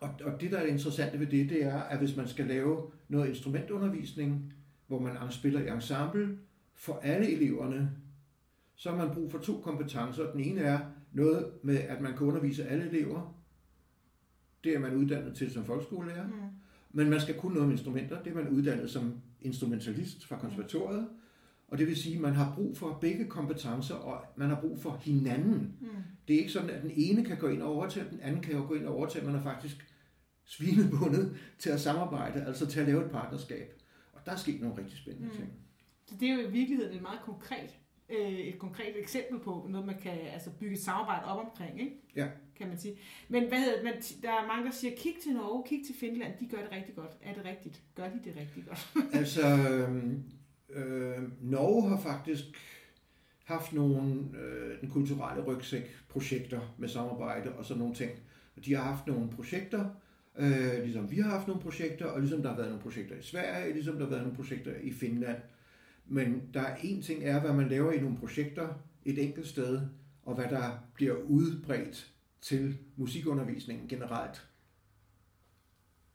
[0.00, 2.46] og, og det, der er det interessante ved det, det er, at hvis man skal
[2.46, 4.52] lave noget instrumentundervisning,
[4.86, 6.38] hvor man spiller i ensemble
[6.74, 7.90] for alle eleverne,
[8.74, 10.32] så har man brug for to kompetencer.
[10.32, 10.78] Den ene er
[11.12, 13.34] noget med, at man kan undervise alle elever.
[14.64, 16.26] Det er man uddannet til som folkeskolelærer.
[16.26, 16.32] Mm.
[16.92, 18.22] Men man skal kunne noget om instrumenter.
[18.22, 21.08] Det er man uddannet som instrumentalist fra konservatoriet.
[21.68, 24.78] Og det vil sige, at man har brug for begge kompetencer, og man har brug
[24.82, 25.74] for hinanden.
[25.80, 25.88] Mm.
[26.28, 28.54] Det er ikke sådan, at den ene kan gå ind og overtage, den anden kan
[28.54, 29.26] jo gå ind og overtage.
[29.26, 29.86] Man er faktisk
[30.44, 33.82] svinebundet til at samarbejde, altså til at lave et partnerskab.
[34.12, 35.34] Og der er sket nogle rigtig spændende Mm.
[35.34, 35.48] ting.
[36.06, 37.70] Så det er jo i virkeligheden et meget konkret,
[38.12, 41.96] øh, et konkret eksempel på noget, man kan altså, bygge et samarbejde op omkring, ikke?
[42.16, 42.28] Ja.
[42.56, 42.98] kan man sige.
[43.28, 46.32] Men hvad hedder, man, der er mange, der siger, kig til Norge, kig til Finland,
[46.40, 47.16] de gør det rigtig godt.
[47.22, 47.82] Er det rigtigt?
[47.94, 48.92] Gør de det rigtig godt?
[49.20, 49.46] Altså,
[50.70, 52.44] øh, Norge har faktisk
[53.44, 58.10] haft nogle øh, den kulturelle rygsæk-projekter med samarbejde og sådan nogle ting.
[58.64, 59.88] De har haft nogle projekter,
[60.38, 63.22] øh, ligesom vi har haft nogle projekter, og ligesom der har været nogle projekter i
[63.22, 65.36] Sverige, ligesom der har været nogle projekter i Finland.
[66.06, 68.68] Men der er en ting er, hvad man laver i nogle projekter
[69.04, 69.80] et enkelt sted,
[70.22, 74.48] og hvad der bliver udbredt til musikundervisningen generelt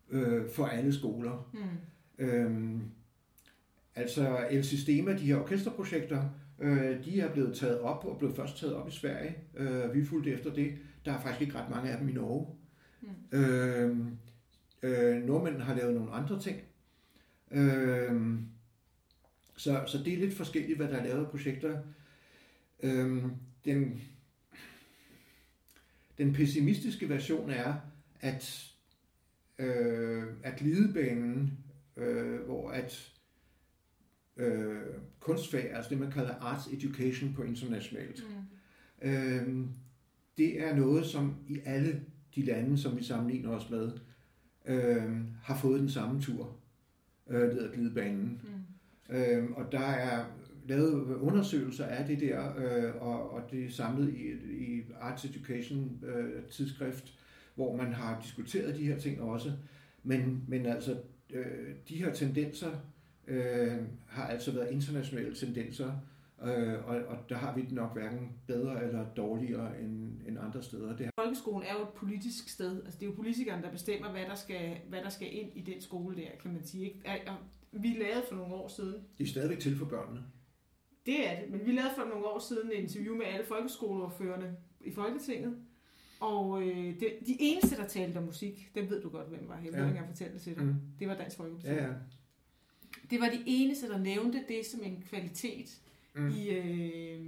[0.10, 1.50] øh, for alle skoler.
[1.54, 2.26] Mm.
[2.26, 2.82] Øhm,
[3.96, 8.58] altså El Sistema, de her orkesterprojekter, øh, de er blevet taget op og blevet først
[8.58, 9.38] taget op i Sverige.
[9.58, 10.78] Øh, vi fulgte efter det.
[11.06, 12.48] Der er faktisk ikke ret mange af dem i Norge.
[13.02, 13.38] Mm.
[13.38, 13.98] Øh,
[14.84, 16.58] øh, nordmændene har lavet nogle andre ting.
[17.52, 18.40] Øh,
[19.58, 21.82] så, så det er lidt forskelligt, hvad der er lavet af projekter.
[22.84, 23.24] Øh,
[23.66, 24.02] den,
[26.18, 27.74] den pessimistiske version er,
[28.22, 28.72] at,
[29.60, 31.58] øh, at glidebanen
[31.98, 33.12] øh, hvor at
[34.38, 34.82] øh,
[35.20, 38.24] kunstfag, altså det man kalder arts education på internationalt,
[39.02, 39.10] Mm.
[39.10, 39.66] øh,
[40.38, 42.02] det er noget, som i alle
[42.36, 43.92] de lande, som vi sammenligner os med,
[44.66, 45.12] øh,
[45.44, 46.56] har fået den samme tur
[47.30, 48.42] øh, ned ad glidebanen.
[48.44, 48.50] Mm.
[49.10, 50.26] Øh, og der er
[50.68, 54.32] lavet undersøgelser af det der, øh, og, og det er samlet i,
[54.68, 57.14] i Arts Education øh, tidsskrift,
[57.56, 59.52] hvor man har diskuteret de her ting også.
[60.04, 60.98] Men, men altså,
[61.34, 62.72] øh, de her tendenser
[63.28, 65.92] øh, har altså været internationale tendenser,
[66.44, 70.64] øh, og, og der har vi det nok hverken bedre eller dårligere end, end andre
[70.64, 70.96] steder.
[70.96, 72.84] Det Folkeskolen er jo et politisk sted.
[72.84, 75.62] Altså, det er jo politikerne, der bestemmer, hvad der skal, hvad der skal ind i
[75.62, 76.86] den skole der, kan man sige.
[76.86, 77.00] Ikke?
[77.82, 80.24] Vi lavede for nogle år siden, de er stadigvæk til for børnene.
[81.06, 84.56] det er det, men vi lavede for nogle år siden et interview med alle folkeskoleordførende
[84.82, 85.58] i Folketinget.
[86.20, 89.56] Og øh, det, de eneste, der talte om musik, dem ved du godt, hvem var.
[89.56, 89.78] Jeg vil Ja.
[89.78, 90.64] ikke engang fortælle det til dig.
[90.64, 90.76] Mm.
[91.00, 91.68] Det var Dansk Folkeparti.
[91.68, 91.90] Ja, ja.
[93.10, 95.82] Det var de eneste, der nævnte det som en kvalitet
[96.18, 96.28] Mm.
[96.38, 97.20] i, øh,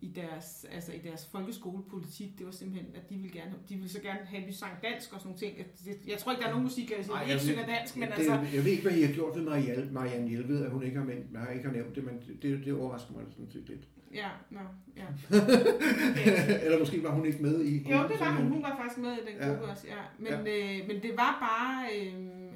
[0.00, 2.38] i, deres, altså i deres folkeskolepolitik.
[2.38, 4.72] Det var simpelthen, at de ville, gerne, de ville så gerne have, at vi sang
[4.82, 5.66] dansk og sådan nogle ting.
[5.84, 8.14] Det- Jeg tror ikke, der er nogen musik, der siger, ikke synger dansk, men det,
[8.14, 8.32] altså...
[8.54, 11.04] Jeg ved ikke, hvad I har gjort ved Marianne, Marianne Hjelved, at hun ikke har,
[11.04, 13.80] men, har ikke har nævnt det, men det, det overrasker mig sådan set lidt.
[14.14, 14.60] Ja, no,
[14.96, 15.06] ja.
[16.64, 18.46] Eller måske var hun ikke med i Jo, det var hun.
[18.52, 19.48] Hun var faktisk med i den Ja.
[19.48, 20.02] gruppe også, ja.
[20.18, 20.78] Men, ja.
[20.80, 21.86] Øh, men det var bare...
[21.96, 22.12] Øh,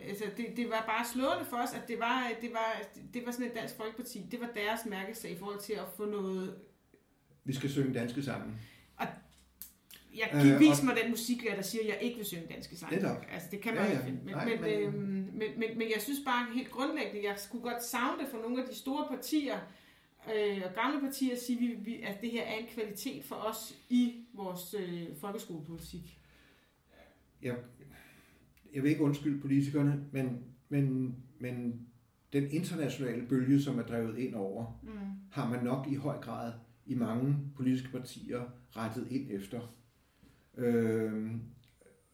[0.08, 2.82] altså, det, det var bare slående for os, at det var, det var,
[3.14, 4.26] det var sådan et dansk folkeparti.
[4.30, 6.56] Det var deres mærkesag i forhold til at få noget...
[7.44, 8.60] Vi skal synge danske sammen.
[10.16, 12.46] Jeg Øh, kan vise og- mig den musiklærer, der siger, at jeg ikke vil synge
[12.54, 12.96] danske sange.
[12.96, 13.16] Netop.
[13.32, 14.24] Altså, det kan man Ja, ja, ikke finde.
[14.24, 14.94] Men, Nej, men, men- øhm,
[15.32, 18.62] men, men, men jeg synes bare helt grundlæggende, jeg skulle godt savne det for nogle
[18.62, 19.58] af de store partier,
[20.34, 23.34] øh, og gamle partier, at sige, vi, vi, at det her er en kvalitet for
[23.36, 26.18] os i vores øh, folkeskolepolitik.
[27.42, 27.54] Jeg,
[28.74, 31.86] jeg vil ikke undskylde politikerne, men, men, men
[32.32, 34.90] den internationale bølge, som er drevet ind over, Mm.
[35.30, 36.52] har man nok i høj grad
[36.86, 38.40] i mange politiske partier
[38.76, 39.74] rettet ind efter.
[40.56, 41.40] Øhm,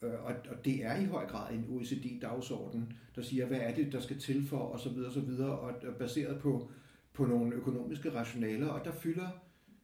[0.03, 3.93] øh, og, og det er i høj grad en OECD-dagsorden, der siger, hvad er det,
[3.93, 6.71] der skal til for, og så videre, og så videre, og baseret på,
[7.13, 9.29] på nogle økonomiske rationaler, og der fylder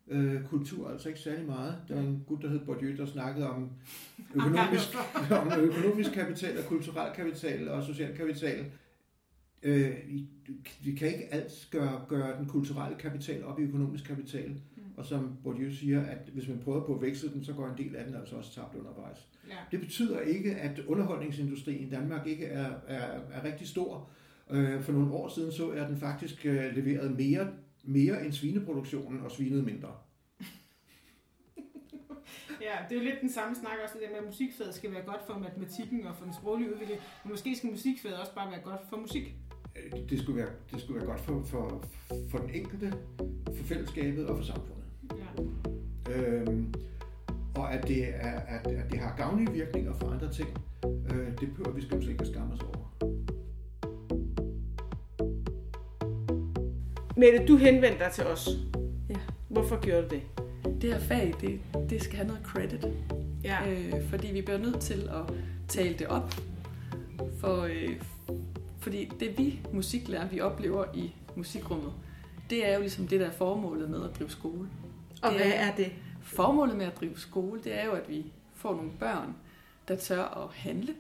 [0.09, 1.77] øh, kultur altså ikke særlig meget.
[1.88, 3.71] Der var en gut, der hed Bourdieu, der snakkede om
[4.35, 4.88] økonomisk,
[5.40, 8.64] om økonomisk kapital og kulturel kapital og social kapital.
[9.62, 9.90] Øh,
[10.83, 14.49] vi- kan ikke alt gøre, gøre den kulturelle kapital op i økonomisk kapital.
[14.51, 14.83] Mm.
[14.97, 17.79] Og som Bourdieu siger, at hvis man prøver på at veksle den, så går en
[17.85, 19.29] del af den altså også tabt undervejs.
[19.49, 19.55] Ja.
[19.71, 24.11] Det betyder ikke, at underholdningsindustrien i Danmark ikke er, er, er rigtig stor.
[24.51, 27.49] Øh, For nogle år siden så at den faktisk øh, leverede mere,
[27.85, 29.88] mere end svineproduktionen og svinede mindre.
[32.66, 34.92] ja, det er jo lidt den samme snak også, det der med, at musikfaget skal
[34.92, 37.01] være godt for matematikken og for den sproglige udvikling.
[37.25, 39.35] Men måske skal musikfaget også bare være godt for musik.
[40.09, 41.85] Det skulle være, det skulle være godt for, for,
[42.31, 42.92] for den enkelte,
[43.57, 44.85] for fællesskabet og for samfundet.
[45.11, 45.42] Ja.
[46.12, 46.75] Øhm,
[47.57, 50.49] og at det, er, at, at det har gavnlige virkninger for andre ting,
[50.85, 52.93] øh, det behøver vi skal ikke at skamme os over.
[57.16, 58.48] Mette, du henvendte dig til os.
[59.11, 59.14] Ja.
[59.48, 60.22] Hvorfor gjorde du det?
[60.83, 62.85] Det her fag, det, det skal have noget credit,
[63.44, 63.70] Ja.
[63.70, 65.35] øh, fordi vi bliver nødt til at
[65.68, 66.35] tale det op.
[67.40, 68.00] For, øh,
[68.79, 71.92] fordi det vi musiklærer, vi oplever i musikrummet,
[72.50, 74.68] det er jo ligesom det, der er formålet med at drive skole.
[75.22, 75.92] Og det hvad er- er det?
[76.22, 78.24] Formålet med at drive skole, det er jo, at vi
[78.55, 79.35] får nogle børn,
[79.88, 80.94] der tør at handle,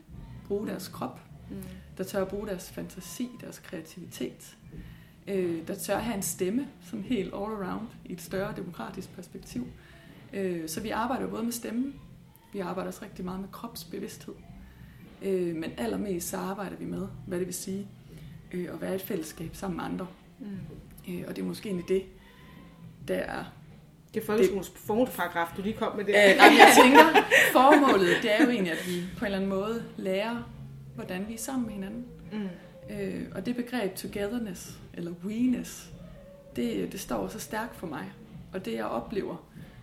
[0.48, 1.56] bruge deres krop, Mm.
[1.98, 4.56] der tør at bruge deres fantasi, deres kreativitet,
[5.28, 9.66] øh, der tør have en stemme, sådan helt all around, i et større demokratisk perspektiv.
[10.32, 11.94] Øh, så vi arbejder både med stemmen,
[12.52, 14.34] vi arbejder også rigtig meget med kropsbevidsthed,
[15.22, 17.88] øh, men allermest så arbejder vi med, hvad det vil sige
[18.52, 20.06] øh, at være et fællesskab sammen med andre.
[20.38, 20.46] Mm.
[21.08, 22.02] Øh, og det er måske egentlig det,
[23.08, 23.44] der er
[24.14, 26.30] Det er folkeskolens formålsparagraf, du lige kom med der.
[26.30, 27.04] Øh, nej, men jeg tænker,
[27.52, 30.50] formålet det er jo egentlig, at vi på en eller anden måde lærer,
[30.94, 32.04] hvordan vi er sammen med hinanden.
[32.32, 32.48] Mm.
[32.90, 35.90] Øh, og det begreb togetherness, eller we-ness,
[36.56, 38.12] det, det står så stærkt for mig.
[38.52, 39.36] Og det jeg oplever,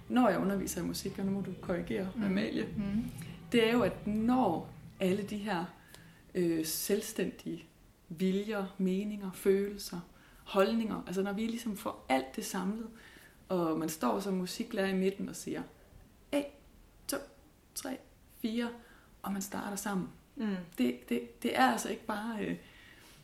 [0.10, 2.24] når jeg underviser i musik, og nu må du korrigere, mm.
[2.24, 3.04] Amalie, Mm.
[3.52, 5.66] det er jo, at når alle de her
[6.36, 7.64] øh, selvstændige
[8.10, 10.00] viljer, meninger, følelser,
[10.44, 12.88] holdninger, altså når vi ligesom får alt det samlet,
[13.50, 15.62] og man står som musiklærer i midten og siger
[16.32, 16.46] 1,
[17.08, 17.18] 2,
[17.76, 17.98] 3,
[18.42, 18.70] 4,
[19.22, 20.08] og man starter sammen.
[20.36, 20.56] Mm.
[20.78, 22.56] Det, det, det er altså ikke bare øh,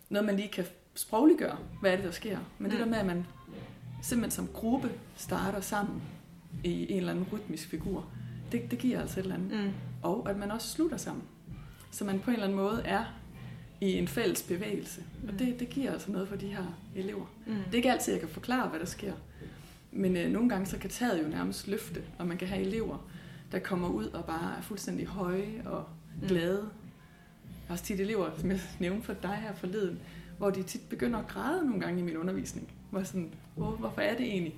[0.10, 0.65] noget, man lige kan
[0.96, 2.38] sprogliggøre, hvad er det, der sker.
[2.60, 2.84] Men det Mm.
[2.86, 3.26] der med, at man
[4.02, 6.02] simpelthen som gruppe starter sammen
[6.63, 8.06] i en eller anden rytmisk figur,
[8.52, 9.72] det, det giver altså et eller andet Mm.
[10.04, 11.24] og at man også slutter sammen.
[11.91, 13.04] Så man på en eller anden måde er
[13.82, 15.02] i en fælles bevægelse.
[15.28, 16.63] Og det, det giver altså noget for de her
[16.96, 17.26] elever.
[17.48, 17.54] Mm.
[17.54, 19.13] Det er ikke altid, jeg kan forklare, hvad der sker.
[19.91, 23.08] Men øh, nogle gange så kan taget jo nærmest løfte, og man kan have elever,
[23.52, 25.86] der kommer ud og bare er fuldstændig høje og
[26.22, 26.28] Mm.
[26.28, 26.70] glade.
[27.69, 29.99] Også tit elever, som jeg nævnte for dig her forleden,
[30.38, 32.71] hvor de tit begynder at græde nogle gange i min undervisning.
[32.91, 34.56] Hvor sådan, hvor, hvorfor er det egentlig?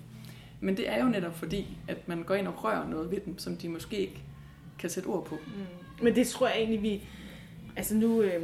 [0.60, 3.38] Men det er jo netop fordi, at man går ind og rører noget ved dem,
[3.38, 4.24] som de måske ikke
[4.80, 5.36] kan sætte ord på.
[5.48, 6.04] Mm.
[6.04, 7.04] Men det tror jeg egentlig, vi...
[7.76, 8.22] Altså nu...
[8.22, 8.44] Øh,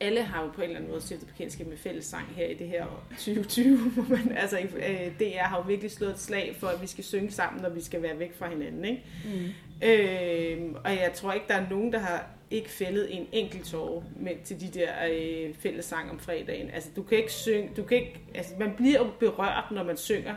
[0.00, 2.68] alle har jo på en eller anden måde stiftet bekendtskab med fællessang her i det
[2.68, 3.78] her år 2020.
[3.94, 7.04] hvor man, altså, øh, DR har jo virkelig slået et slag for, at vi skal
[7.04, 8.84] synge sammen, når vi skal være væk fra hinanden.
[8.84, 9.02] Ikke?
[9.24, 10.68] Mm.
[10.72, 14.02] Øh, og jeg tror ikke, der er nogen, der har ikke fældet en enkelt tårer
[14.16, 16.70] med, til de der øh, fællessang om fredagen.
[16.70, 19.96] Altså, du kan ikke synge, du kan ikke, altså, man bliver jo berørt, når man
[19.96, 20.34] synger,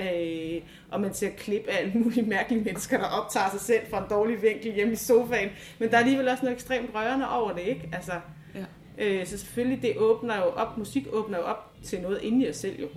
[0.00, 4.02] øh, og man ser klip af alle mulige mærkelige mennesker, der optager sig selv fra
[4.04, 5.48] en dårlig vinkel hjemme i sofaen.
[5.78, 7.88] Men der er alligevel også noget ekstremt rørende over det, ikke?
[7.92, 8.12] Altså,
[8.54, 8.64] Ja.
[8.98, 12.50] øh, så selvfølgelig, det åbner jo op, musik åbner jo op til noget inde i
[12.50, 12.88] os selv, jo.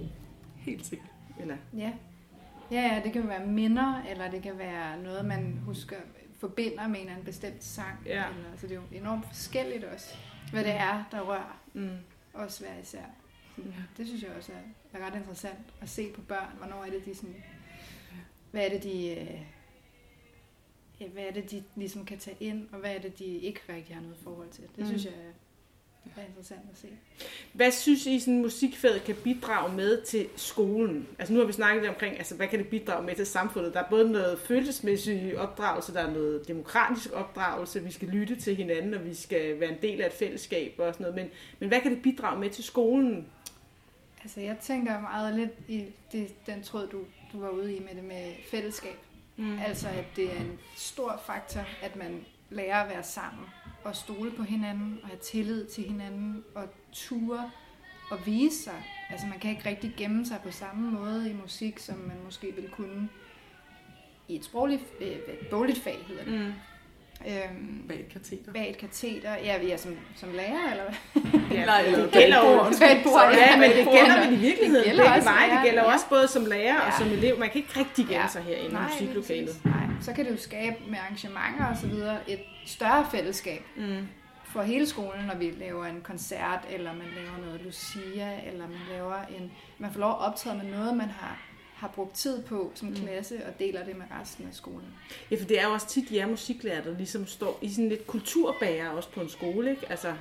[0.57, 1.07] Helt sikkert.
[1.41, 1.91] Eller, Ja.
[2.71, 5.95] Ja, ja, det kan være minder, eller det kan være noget, man husker,
[6.41, 7.97] forbinder med en eller anden bestemt sang.
[8.05, 8.25] Ja.
[8.29, 10.15] Eller, så det er jo enormt forskelligt også,
[10.51, 11.97] hvad det er, der rører mm.
[12.33, 13.05] os hver især.
[13.55, 13.71] Så Ja.
[13.97, 16.57] Det synes jeg også er, er ret interessant at se på børn.
[16.57, 17.35] Hvornår er det, de sådan...
[18.51, 19.09] Hvad er det, de...
[19.19, 19.41] øh,
[20.99, 23.59] Ja, hvad er det, de ligesom kan tage ind, og hvad er det, de ikke
[23.69, 24.63] rigtig har noget forhold til.
[24.63, 24.85] Det Mm.
[24.85, 25.31] synes jeg er,
[26.17, 26.87] er interessant at se.
[27.53, 31.07] Hvad synes I, sådan musikfaget kan bidrage med til skolen?
[31.19, 33.73] Altså nu har vi snakket omkring, altså hvad kan det bidrage med til samfundet?
[33.73, 38.55] Der er både noget følelsesmæssig opdragelse, der er noget demokratisk opdragelse, vi skal lytte til
[38.55, 41.15] hinanden, og vi skal være en del af et fællesskab og sådan noget.
[41.15, 43.27] Men, men hvad kan det bidrage med til skolen?
[44.23, 46.99] Altså, jeg tænker meget lidt i det, den tråd, du,
[47.33, 48.97] du var ude i med det med fællesskab.
[49.37, 49.59] Mm.
[49.59, 53.45] Altså, at det er en stor faktor, at man lærer at være sammen
[53.83, 56.63] og stole på hinanden og have tillid til hinanden og
[56.93, 57.51] ture
[58.11, 58.83] og vise sig.
[59.09, 62.51] Altså, man kan ikke rigtig gemme sig på samme måde i musik, som man måske
[62.55, 63.09] ville kunne
[64.27, 66.33] i et sprogligt, øh, et bogligt fag, hedder det.
[66.33, 66.53] Mm.
[67.27, 68.51] Øhm, Bag et kateter.
[68.53, 69.31] bag et kateter.
[69.43, 71.31] Ja, vi er som, som lærer, eller hvad?
[71.57, 74.25] Ja, Nej, det eller gælder jo bag et Bag et bord, Ja, men det gælder
[74.25, 75.51] vel i virkeligheden Det gælder også veje.
[75.55, 75.93] Det gælder ja.
[75.93, 76.97] også både som lærer og Ja.
[76.97, 77.39] som elev.
[77.39, 78.27] Man kan ikke rigtig gemme Ja.
[78.27, 79.65] sig herinde i musiklokalet.
[79.65, 84.07] Nej, så kan det jo skabe med arrangementer og så videre et større fællesskab Mm.
[84.45, 88.79] for hele skolen, når vi laver en koncert, eller man laver noget Lucia, eller man
[88.89, 89.51] laver en...
[89.77, 91.39] Man får lov at optræde med noget, man har,
[91.75, 94.87] har brugt tid på som klasse, og deler det med resten af skolen.
[95.31, 98.07] Ja, for det er jo også tit jer musiklærer, der ligesom står i sådan lidt
[98.07, 99.85] kulturbærer også på en skole, ikke?
[99.89, 100.13] Altså,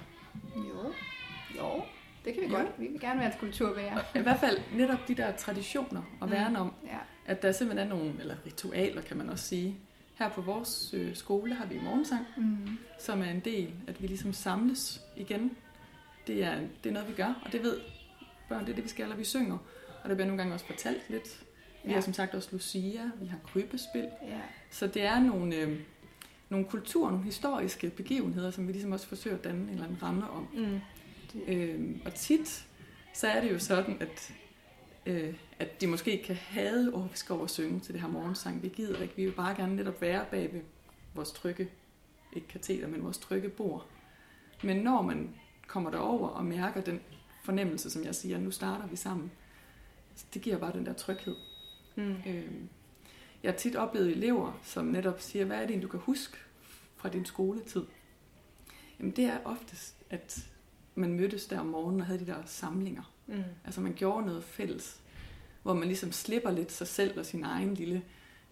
[0.56, 0.92] Jo,
[1.58, 1.82] jo,
[2.24, 2.56] det kan vi Jo.
[2.56, 2.66] godt.
[2.78, 3.98] Vi vil gerne være et kulturbærer.
[4.14, 6.98] I hvert fald netop de der traditioner at værne om, Ja.
[7.30, 9.76] At der simpelthen er nogle, eller ritualer kan man også sige.
[10.18, 12.78] Her på vores øh, skole har vi morgensang, Mm.
[12.98, 15.56] som er en del, at vi ligesom samles igen.
[16.26, 17.80] Det er, det er noget, vi gør, og det ved
[18.48, 19.58] børn, det er det, vi skal, og vi synger.
[20.02, 21.44] Og der bliver nogle gange også fortalt lidt.
[21.84, 21.94] Vi Ja.
[21.94, 24.08] har som sagt også Lucia, vi har krybespil.
[24.22, 24.40] ja.
[24.70, 25.78] Så det er nogle, øh,
[26.48, 30.02] nogle kulturer, nogle historiske begivenheder, som vi ligesom også forsøger at danne en eller anden
[30.02, 30.48] ramme om.
[30.54, 30.80] mm.
[31.48, 32.64] Øh, og tit,
[33.14, 34.32] så er det jo sådan, at,
[35.06, 38.08] øh, at de måske kan have, åh, vi skal over og synge til det her
[38.08, 38.62] morgensang.
[38.62, 40.60] Vi gider ikke, vi vil bare gerne netop være bag ved
[41.14, 41.70] vores trygge,
[42.32, 43.86] ikke kateter, men vores trygge bord.
[44.62, 45.34] Men når man
[45.66, 47.00] kommer derover og mærker den
[47.44, 49.30] fornemmelse, som jeg siger, nu starter vi sammen,
[50.34, 51.36] det giver bare den der tryghed.
[51.96, 52.16] Mm.
[52.26, 52.52] Øh,
[53.42, 56.36] jeg har tit oplevet elever, som netop siger, hvad er det, du kan huske
[56.96, 57.86] fra din skoletid?
[58.98, 60.50] Jamen det er oftest, at
[60.94, 63.12] man mødtes der om morgenen og havde de der samlinger.
[63.26, 63.42] Mm.
[63.64, 65.00] Altså man gjorde noget fælles,
[65.62, 68.02] hvor man ligesom slipper lidt sig selv og sin egen lille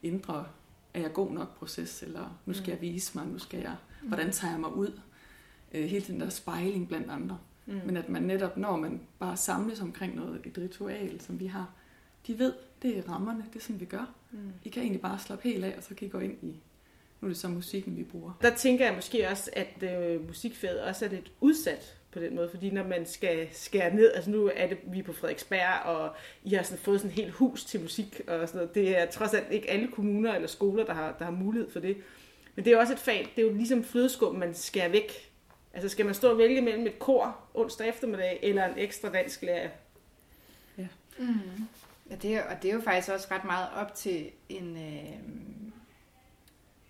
[0.03, 0.47] indre,
[0.95, 4.33] er jeg god nok proces, eller nu skal jeg vise mig, nu skal jeg, hvordan
[4.33, 5.01] tager jeg mig ud?
[5.75, 7.39] Øh, hele den der spejling blandt andre.
[7.67, 7.81] Mm.
[7.87, 11.71] Men at man netop, når man bare samles omkring noget, et ritual, som vi har,
[12.27, 14.15] de ved, det er rammerne, det er sådan, vi gør.
[14.31, 14.53] Mm.
[14.65, 16.61] I kan egentlig bare slappe helt af, og så kan I gå ind i,
[17.21, 18.33] nu er det så musikken, vi bruger.
[18.43, 22.51] Der tænker jeg måske også, at øh, musikfaget også er lidt udsat på den måde,
[22.51, 26.15] fordi når man skal skære ned, altså nu er det, vi er på Frederiksberg, og
[26.45, 28.75] I har sådan fået sådan et helt hus til musik og sådan noget.
[28.75, 31.81] Det er trods alt ikke alle kommuner eller skoler, der har, der har mulighed for
[31.81, 31.97] det.
[32.55, 35.13] Men det er også et fag, det er jo ligesom flødeskum, man skærer væk.
[35.75, 39.43] Altså skal man stå og vælge mellem et kor onsdag eftermiddag, eller en ekstra dansk
[39.43, 39.69] lærer?
[41.19, 41.41] Mm.
[42.11, 45.19] Ja, det er, og det er jo faktisk også ret meget op til en, øh,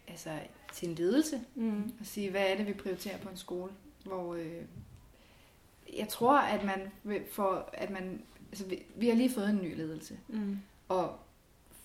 [0.08, 0.30] altså,
[0.74, 1.92] til en ledelse Mm.
[2.00, 3.72] at sige, hvad er det, vi prioriterer på en skole,
[4.04, 4.62] hvor øh,
[5.96, 6.80] jeg tror, at man
[7.32, 10.58] får, at man, altså, vi, vi har lige fået en ny ledelse, Mm.
[10.88, 11.16] og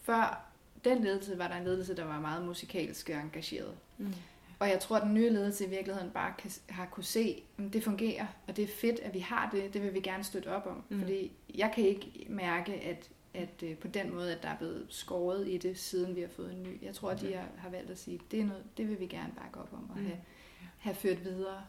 [0.01, 0.45] før
[0.83, 3.73] den ledelse var der en ledelse, der var meget musikalsk engageret.
[3.97, 4.13] Mm.
[4.59, 7.73] Og jeg tror, at den nye ledelse i virkeligheden bare kan, har kunne se, at
[7.73, 9.73] det fungerer, og det er fedt, at vi har det.
[9.73, 10.75] Det vil vi gerne støtte op om.
[10.89, 10.95] Mm.
[10.95, 11.01] Mm.
[11.01, 14.85] Fordi jeg kan ikke mærke, at, at øh, på den måde, at der er blevet
[14.89, 16.83] skåret i det, siden vi har fået en ny.
[16.83, 18.99] Jeg tror, at de har, har valgt at sige, at det, er noget, det vil
[18.99, 20.05] vi gerne bakke op om og Mm.
[20.05, 20.17] have,
[20.77, 21.61] have ført videre.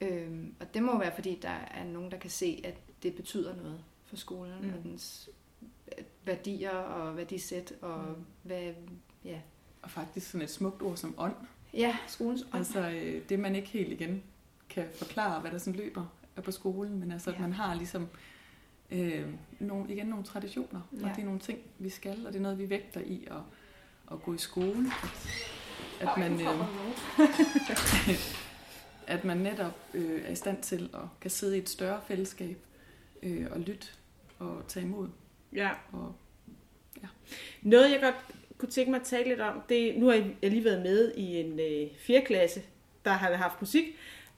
[0.00, 3.56] Øhm, og det må være, fordi der er nogen, der kan se, at det betyder
[3.56, 4.68] noget for skolen Mm.
[4.68, 5.28] og dens
[5.98, 8.24] øh, værdier og værdisæt og Mm.
[8.42, 8.72] hvad,
[9.24, 9.38] ja,
[9.82, 11.34] Og faktisk sådan et smukt ord som ånd.
[11.74, 12.54] ja skolens ånd.
[12.54, 14.22] Altså øh, det, man ikke helt igen
[14.68, 17.40] kan forklare, hvad der sådan løber er på skolen, men altså, at Ja.
[17.40, 18.08] man har ligesom
[18.90, 19.26] øh,
[19.60, 20.80] nogle, igen nogle traditioner.
[21.00, 21.04] Ja.
[21.10, 23.36] og det er nogle ting, vi skal, og det er noget, vi vægter i at,
[24.12, 24.86] at gå i skole.
[26.00, 26.46] At, at man, øh,
[29.06, 32.56] at man netop øh, er i stand til at kan sidde i et større fællesskab
[33.22, 33.86] øh, og lytte
[34.38, 35.08] og tage imod.
[35.52, 35.70] Ja.
[35.92, 36.14] Og,
[37.62, 38.14] Noget, jeg godt
[38.58, 41.40] kunne tænke mig at tale lidt om, det nu har jeg lige været med i
[41.40, 42.20] en øh, 4.
[42.20, 42.62] klasse,
[43.04, 43.84] der har haft musik.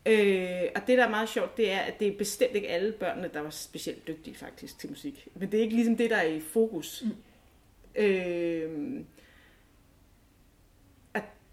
[0.06, 2.92] Øh, og det, der er meget sjovt, det er, at det er bestemt ikke alle
[2.92, 5.28] børnene, der var specielt dygtige faktisk til musik.
[5.34, 7.04] Men det er ikke ligesom det, der er i fokus.
[7.04, 8.02] Mm.
[8.02, 9.00] Øh,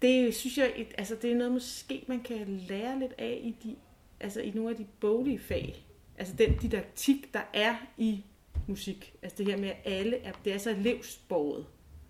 [0.04, 3.56] det synes jeg, et- altså det er noget måske, man kan lære lidt af i,
[3.64, 3.76] de,
[4.20, 5.84] altså i nogle af de boglige fag.
[6.18, 8.24] Altså den didaktik, der er i
[8.66, 9.14] musik.
[9.22, 11.66] Altså det her med, at alle er, det er så elevsborget.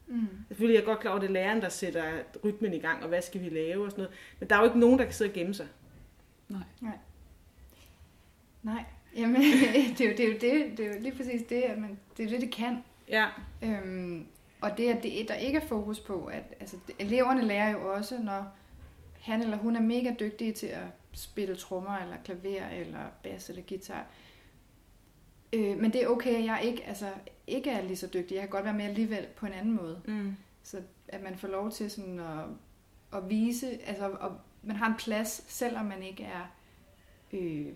[0.07, 0.27] Mm.
[0.49, 2.13] Selvfølgelig er jeg godt klar over, at det er læreren, der sætter
[2.45, 4.17] rytmen i gang, og hvad skal vi lave og sådan noget.
[4.41, 5.67] Men der er jo ikke nogen, der kan sidde og gemme sig.
[8.63, 8.85] Nej,
[9.17, 9.43] jamen
[9.99, 11.99] det er, jo, det, er jo det, det er jo lige præcis det, at man,
[12.17, 12.85] det er det, det kan.
[13.09, 13.27] Ja.
[13.63, 14.27] Øhm,
[14.65, 18.19] og det, at det, der ikke er fokus på, at altså, eleverne lærer jo også,
[18.19, 18.45] når
[19.21, 23.63] han eller hun er mega dygtige til at spille trommer, eller klaver, eller bas, eller
[23.69, 24.07] guitar.
[25.53, 27.13] Øh, men det er okay, at jeg ikke, altså,
[27.47, 28.35] ikke er lige så dygtig.
[28.35, 30.01] Jeg kan godt være med alligevel på en anden måde.
[30.05, 30.37] Mm.
[30.63, 32.45] Så at man får lov til sådan at,
[33.13, 34.31] at vise, altså at
[34.63, 36.47] man har en plads, selvom man ikke er
[37.33, 37.67] øh,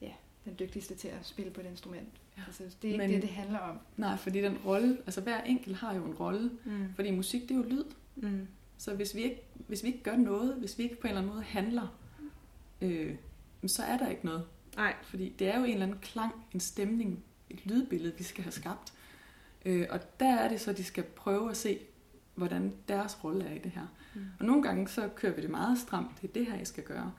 [0.00, 0.12] ja,
[0.44, 2.21] den dygtigste til at spille på et instrument.
[2.36, 2.42] Ja.
[2.46, 3.78] Altså, det er ikke Men- det, det handler om.
[3.96, 6.86] nej, fordi den rolle, altså hver enkelt har jo en rolle, Mm.
[6.94, 7.84] fordi musik det er jo lyd.
[8.16, 8.46] Mm.
[8.78, 11.20] Så hvis vi ikke, hvis vi ikke gør noget, hvis vi ikke på en eller
[11.20, 11.98] anden måde handler,
[12.80, 13.14] øh,
[13.66, 14.44] så er der ikke noget.
[14.76, 14.94] Nej.
[15.02, 18.52] Fordi det er jo en eller anden klang, en stemning, et lydbillede, vi skal have
[18.52, 18.92] skabt.
[19.64, 21.78] Øh, og der er det så, de skal prøve at se,
[22.34, 23.86] hvordan deres rolle er i det her.
[24.14, 24.20] Mm.
[24.40, 26.84] Og nogle gange så kører vi det meget stramt, det er det her, jeg skal
[26.84, 27.12] gøre.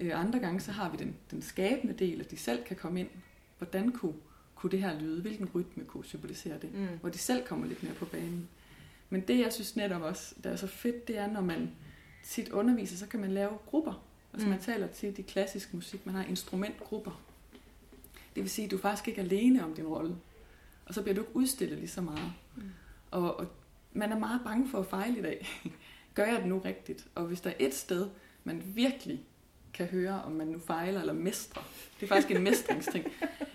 [0.00, 3.00] Øh, andre gange så har vi den, den skabende del, at de selv kan komme
[3.00, 3.08] ind.
[3.58, 4.14] Hvordan kunne,
[4.62, 5.20] kunne det her lyde?
[5.22, 6.74] Hvilken rytme kunne symbolisere det?
[6.74, 6.86] Mm.
[7.00, 8.48] hvor de selv kommer lidt mere på banen.
[9.10, 11.70] Men det, jeg synes netop også, der er så fedt, det er, når man
[12.24, 14.04] tit underviser, så kan man lave grupper.
[14.32, 14.50] Altså Mm.
[14.50, 17.22] man taler tit i klassisk musik, man har instrumentgrupper.
[18.34, 20.16] Det vil sige, at du er faktisk ikke alene om din rolle.
[20.86, 22.32] Og så bliver du ikke udstillet lige så meget.
[22.56, 22.62] Mm.
[23.10, 23.46] Og, og
[23.92, 25.46] man er meget bange for at fejle i dag.
[26.14, 27.06] Gør jeg det nu rigtigt?
[27.14, 28.08] Og hvis der er et sted,
[28.44, 29.20] man virkelig
[29.74, 31.62] kan høre, om man nu fejler eller mestrer,
[32.00, 33.04] det er faktisk en mestringsting,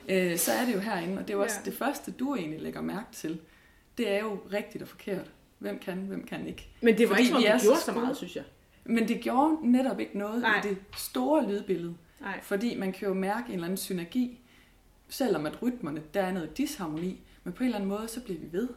[0.07, 1.17] øh, så er det jo herinde.
[1.17, 1.69] Og det er jo også Ja.
[1.69, 3.39] det første, du egentlig lægger mærke til.
[3.97, 5.31] Det er jo rigtigt og forkert.
[5.59, 6.67] Hvem kan, hvem kan ikke.
[6.81, 8.43] Men det var Fordi ikke, som om gjorde så meget, synes jeg.
[8.85, 10.59] Men det gjorde netop ikke noget Nej.
[10.59, 11.95] i det store lydbillede.
[12.21, 12.39] Nej.
[12.41, 14.39] Fordi man kan jo mærke en eller anden synergi,
[15.09, 18.39] selvom at rytmerne, der er noget disharmoni, men på en eller anden måde, så bliver
[18.39, 18.69] vi ved.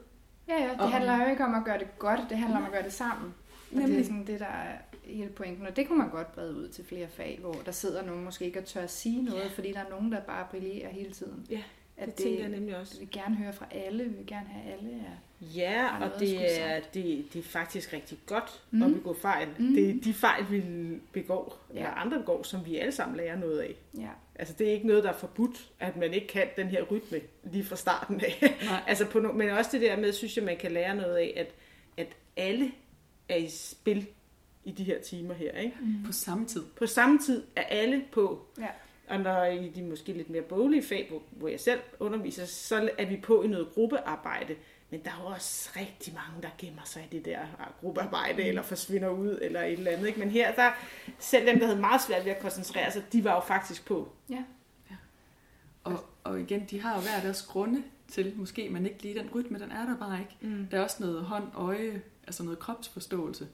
[0.49, 2.65] Ja, ja, det Og- handler jo ikke om at gøre det godt, det handler om
[2.65, 3.35] at gøre det sammen.
[3.71, 4.05] Og det er Nemlig.
[4.05, 4.73] sådan det, der er
[5.17, 5.67] hele pointen.
[5.67, 8.45] Og det kunne man godt brede ud til flere fag, hvor der sidder nogen måske
[8.45, 11.47] ikke og tør at sige noget, fordi der er nogen, der bare brillerer hele tiden.
[11.51, 11.63] Ja,
[11.97, 12.95] At Det tænker jeg nemlig også.
[12.95, 14.89] Vi vil gerne høre fra alle, vi vil gerne have alle.
[14.91, 15.13] Ja.
[15.61, 18.83] Ja, og det er, det, det er faktisk rigtig godt Mm.
[18.83, 19.49] at begå fejl.
[19.59, 19.75] Mm.
[19.75, 20.63] Det er de fejl, vi
[21.13, 21.79] begår, Ja.
[21.79, 23.75] eller andre begår, som vi alle sammen lærer noget af.
[23.99, 24.09] ja.
[24.35, 27.21] Altså, det er ikke noget, der er forbudt, at man ikke kan den her rytme
[27.45, 28.55] lige fra starten af.
[28.89, 31.33] Altså, på no- men også det der med, synes jeg, man kan lære noget af,
[31.37, 31.49] at,
[31.97, 32.73] at alle
[33.29, 34.07] er i spil
[34.65, 35.77] i de her timer her, ikke?
[35.81, 36.05] Mm.
[36.07, 36.65] På samme tid.
[36.79, 38.47] På samme tid er alle på.
[38.59, 38.69] Ja.
[39.09, 42.91] Og når i de måske lidt mere boglige fag, hvor, hvor jeg selv underviser, så
[42.99, 44.57] er vi på i noget gruppearbejde.
[44.91, 47.39] Men der er jo også rigtig mange, der gemmer sig i det der
[47.81, 50.07] gruppearbejde, eller forsvinder ud, eller et eller andet.
[50.07, 50.19] Ikke?
[50.19, 50.71] Men her, der,
[51.19, 54.13] selv dem, der havde meget svært ved at koncentrere sig, de var jo faktisk på.
[54.31, 54.97] ja.
[55.85, 59.31] Og, og igen, de har jo hver deres grunde til, måske man ikke lige den
[59.35, 60.37] rytme, den er der bare ikke.
[60.41, 60.67] Mm.
[60.71, 63.49] Der er også noget hånd, øje, altså noget kropsforståelse.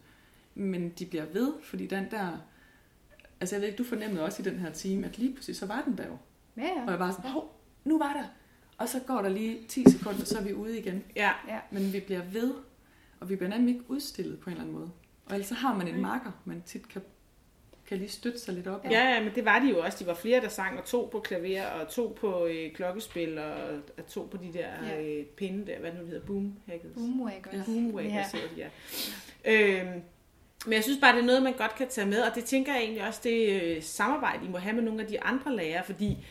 [0.58, 2.38] Men de bliver ved, fordi den der...
[3.40, 5.66] Altså jeg ved ikke, du fornemmede også i den her time, at lige pludselig så
[5.66, 6.16] var den der jo.
[6.56, 6.84] Ja, ja.
[6.86, 8.24] Og jeg var sådan, hov, nu var der.
[8.78, 11.04] Og så går der lige 10 sekunder, så er vi ude igen.
[11.16, 11.58] Ja, ja.
[11.70, 12.54] Men vi bliver ved,
[13.20, 14.90] og vi bliver nemlig ikke udstillet på en eller anden måde.
[15.26, 17.02] Og ellers så har man en marker, man tit kan,
[17.86, 18.84] kan lige støtte sig lidt op.
[18.84, 19.98] ja, ja, men det var de jo også.
[20.00, 23.54] De var flere, der sang, og to på klaver, og to på øh, klokkespil, og,
[23.98, 25.02] og to på de der Ja.
[25.02, 26.92] øh, pinde der, hvad nu det hedder, boomhackers.
[26.94, 27.54] Boomwaggers.
[27.54, 27.62] Ja.
[27.66, 28.38] Boomwaggers Ja.
[28.38, 28.70] hedder de,
[29.44, 29.82] ja.
[29.92, 30.02] Øhm,
[30.64, 32.72] Men jeg synes bare, det er noget, man godt kan tage med, og det tænker
[32.72, 35.84] jeg egentlig også, det øh, samarbejde, I må have med nogle af de andre lærere,
[35.84, 36.26] fordi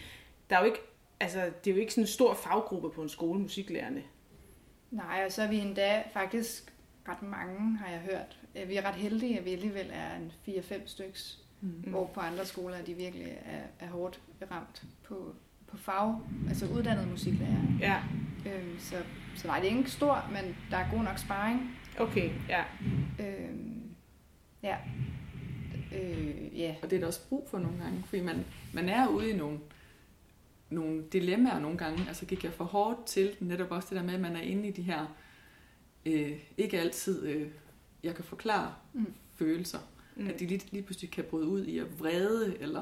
[0.50, 0.80] der er jo ikke,
[1.20, 4.04] altså, det er jo ikke sådan en stor faggruppe på en skole, musiklærerne.
[4.92, 6.74] Nej, og så er vi endda faktisk
[7.10, 8.40] ret mange, har jeg hørt.
[8.56, 11.70] Øh, Vi er ret heldige, at vi alligevel er en 4-5 styks, mm.
[11.70, 14.22] hvor på andre skoler de virkelig er, er hårdt
[14.52, 15.36] ramt på,
[15.68, 16.16] på fag,
[16.50, 17.68] altså uddannede musiklærere.
[17.80, 18.02] Ja,
[18.48, 18.96] Øhm, så,
[19.36, 21.78] så nej, det er ikke stor, men der er god nok sparring.
[22.00, 22.64] okay, ja.
[23.20, 23.75] Øhm,
[24.70, 24.78] ja.
[25.98, 26.76] Øh, ja.
[26.84, 29.38] Og det er der også brug for nogle gange, fordi man, man er ude i
[29.38, 29.60] nogle,
[30.70, 32.08] nogle dilemmaer nogle gange.
[32.08, 34.68] Altså gik jeg for hårdt til netop også det der med, at man er inde
[34.68, 35.16] i de her,
[36.06, 37.48] øh, ikke altid, øh,
[38.04, 39.14] jeg kan forklare Mm.
[39.36, 39.80] følelser.
[40.16, 40.24] Mm.
[40.24, 40.30] Mm.
[40.30, 42.82] At de lige, lige pludselig kan bryde ud i at vrede, eller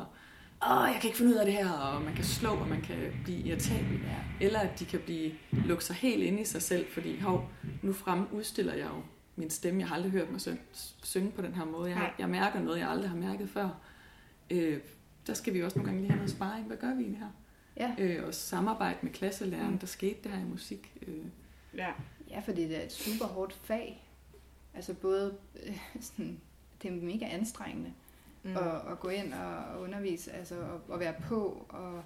[0.71, 2.81] åh, jeg kan ikke finde ud af det her, og man kan slå, og man
[2.81, 3.99] kan blive irritabel.
[4.03, 4.45] ja.
[4.45, 7.49] Eller at de kan blive lukke sig helt ind i sig selv, fordi hov,
[7.81, 9.01] nu frem udstiller jeg jo
[9.35, 9.79] min stemme.
[9.79, 10.59] Jeg har aldrig hørt mig synge,
[11.03, 11.89] synge på den her måde.
[11.89, 13.69] Jeg, har, jeg mærker noget, jeg aldrig har mærket før.
[14.49, 14.79] Øh,
[15.27, 16.67] der skal vi også nogle gange lige have noget sparring.
[16.67, 17.29] Hvad gør vi egentlig her?
[17.77, 17.95] Ja.
[17.97, 19.79] Øh, og samarbejde med klasselæreren, Mm.
[19.79, 20.93] der skete det her i musik.
[21.07, 21.15] Øh,
[21.75, 21.91] ja.
[22.29, 24.07] ja, fordi det er et super hårdt fag.
[24.73, 26.39] Altså både, øh, sådan,
[26.81, 27.93] det er mega anstrengende
[28.43, 28.57] mm.
[28.57, 32.03] at, at gå ind og undervise, altså at, at være på og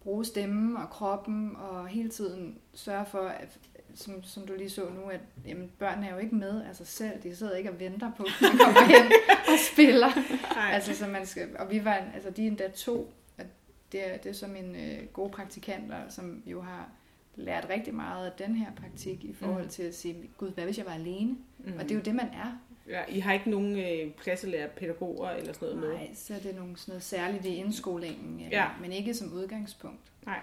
[0.00, 3.58] bruge stemmen og kroppen og hele tiden sørge for, at,
[3.98, 6.86] som, som du lige så nu, at jamen, børnene er jo ikke med af sig
[6.86, 7.22] selv.
[7.22, 10.08] De sidder ikke og venter på, at man kommer hen og spiller.
[10.54, 10.70] Nej.
[10.72, 13.44] Altså, så man skal, og vi var, altså de er endda to, og
[13.92, 16.88] det er, det er så mine øh, gode praktikanter, som jo har
[17.36, 19.68] lært rigtig meget af den her praktik i forhold Mm.
[19.68, 21.36] til at sige, gud, hvad hvis jeg var alene?
[21.58, 21.72] mm.
[21.78, 22.58] Og det er jo det, man er.
[22.88, 25.98] ja, I har ikke nogen øh, klasselærer, pædagoger eller sådan noget med?
[25.98, 28.66] Nej, så er det nogle, sådan noget særligt i indskolingen, eller, Ja.
[28.80, 30.00] men ikke som udgangspunkt.
[30.26, 30.38] Nej.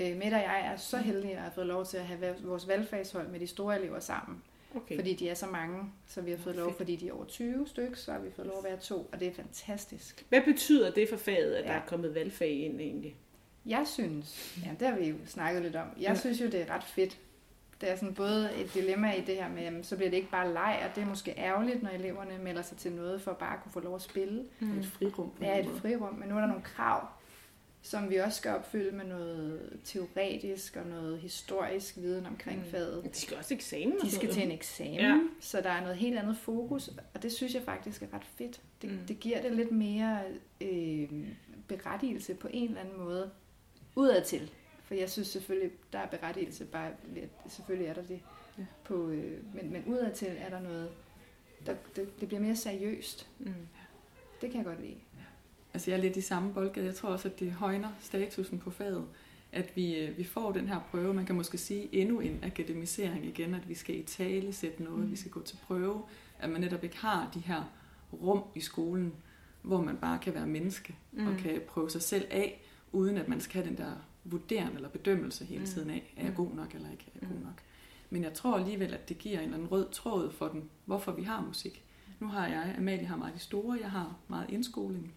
[0.00, 2.68] Øh, Mette og jeg er så heldige at have fået lov til at have vores
[2.68, 4.42] valgfagshold med de store elever sammen.
[4.76, 4.96] Okay.
[4.96, 7.66] Fordi de er så mange, så vi har fået lov, fordi de er over 20
[7.66, 10.26] stykker, så har vi fået lov at være to, og det er fantastisk.
[10.28, 11.68] Hvad betyder det for faget, at Ja.
[11.68, 13.16] der er kommet valgfag ind egentlig?
[13.66, 16.14] Jeg synes, ja, det har vi jo snakket lidt om, jeg Ja.
[16.14, 17.18] synes jo, det er ret fedt.
[17.80, 20.30] Det er sådan både et dilemma i det her med, jamen, så bliver det ikke
[20.30, 23.54] bare leg, og det er måske ærgerligt, når eleverne melder sig til noget for bare
[23.56, 24.44] at kunne få lov at spille.
[24.60, 24.78] mm.
[24.78, 27.06] Et frirum Ja, et frirum, men nu er der nogle krav,
[27.88, 32.64] som vi også skal opfylde med noget teoretisk og noget historisk viden omkring Mm.
[32.70, 33.04] faget.
[33.04, 35.20] De skal også eksamen De skal til en eksamen, Ja.
[35.40, 38.60] så der er noget helt andet fokus, og det synes jeg faktisk er ret fedt.
[38.82, 38.98] Det, Mm.
[39.08, 40.20] det giver det lidt mere
[40.60, 41.08] øh,
[41.68, 43.30] berettigelse på en eller anden måde
[43.96, 44.50] udadtil.
[44.84, 46.90] For jeg synes selvfølgelig, der er berettigelse, bare
[47.48, 48.20] selvfølgelig er der det.
[48.58, 48.64] Ja.
[48.84, 50.90] På, øh, men, men udadtil er der noget,
[51.66, 53.28] der, det, det bliver mere seriøst.
[53.38, 53.54] Mm.
[54.40, 54.94] Det kan jeg godt lide.
[55.78, 56.86] Altså jeg er lidt i samme boldgade.
[56.86, 59.04] Jeg tror også, at det højner statusen på faget,
[59.52, 61.14] at vi, øh, vi får den her prøve.
[61.14, 65.04] Man kan måske sige endnu en akademisering igen, at vi skal i tale sætte noget,
[65.04, 65.10] mm.
[65.10, 66.02] vi skal gå til prøve,
[66.38, 67.62] at man netop ikke har de her
[68.12, 69.12] rum i skolen,
[69.62, 71.26] hvor man bare kan være menneske mm.
[71.26, 72.62] og kan prøve sig selv af,
[72.92, 73.92] uden at man skal have den der
[74.24, 75.66] vurdering eller bedømmelse hele Mm.
[75.66, 76.36] tiden af, er jeg Mm.
[76.36, 77.44] god nok eller ikke er jeg god Mm.
[77.44, 77.62] nok.
[78.10, 81.12] Men jeg tror alligevel, at det giver en eller anden rød tråd for den, hvorfor
[81.12, 81.84] vi har musik.
[82.20, 85.14] Nu har jeg, Amalie har meget de store, jeg har meget indskoling.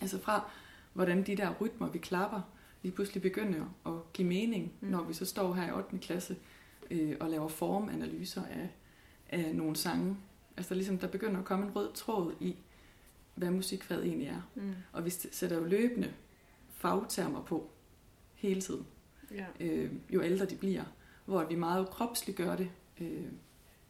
[0.00, 0.50] Altså fra,
[0.92, 2.40] hvordan de der rytmer, vi klapper,
[2.82, 4.88] lige pludselig begynder at give mening, Mm.
[4.88, 5.98] når vi så står her i 8.
[5.98, 6.36] klasse
[6.90, 8.68] øh, og laver formanalyser af,
[9.28, 10.16] af nogle sange.
[10.56, 12.56] Altså der, ligesom, der begynder at komme en rød tråd i,
[13.34, 14.42] hvad musikfaget egentlig er.
[14.54, 14.74] Mm.
[14.92, 16.12] Og vi sætter jo løbende
[16.70, 17.70] fagtermer på
[18.34, 18.86] hele tiden,
[19.30, 19.46] Ja.
[19.60, 20.84] øh, jo ældre de bliver,
[21.24, 22.70] hvor vi meget kropsligt gør det
[23.00, 23.24] øh,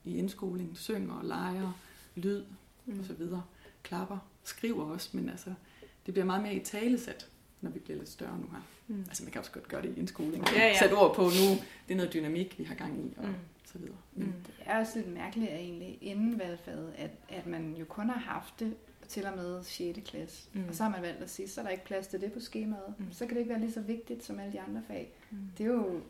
[0.04, 1.72] i indskolingen, synger, leger,
[2.14, 2.44] lyd
[2.86, 2.98] Mm.
[2.98, 3.42] og så videre,
[3.82, 5.54] klapper, skriver også, men altså,
[6.08, 7.28] det bliver meget mere i talesæt,
[7.60, 8.62] når vi bliver lidt større nu her.
[8.88, 9.00] Mm.
[9.08, 10.48] Altså man kan også godt gøre det i indskolingen.
[10.56, 10.78] Ja, ja.
[10.78, 11.28] Sæt ord på nu,
[11.88, 13.34] det er noget dynamik, vi har gang i, og Mm.
[13.64, 13.96] så videre.
[14.14, 14.22] Mm.
[14.22, 18.10] Men, Det er også lidt mærkeligt at egentlig inden valgfaget, at, at man jo kun
[18.10, 18.74] har haft det
[19.08, 19.98] til og med 6.
[20.10, 20.48] klasse.
[20.52, 20.60] Mm.
[20.60, 20.68] Mm.
[20.68, 22.40] Og så har man valgt at sige, så er der ikke plads til det på
[22.40, 22.94] skemaet.
[22.98, 23.04] Mm.
[23.04, 23.12] Mm.
[23.12, 25.12] Så kan det ikke være lige så vigtigt som alle de andre fag.
[25.30, 25.38] Mm.
[25.58, 26.00] Det er jo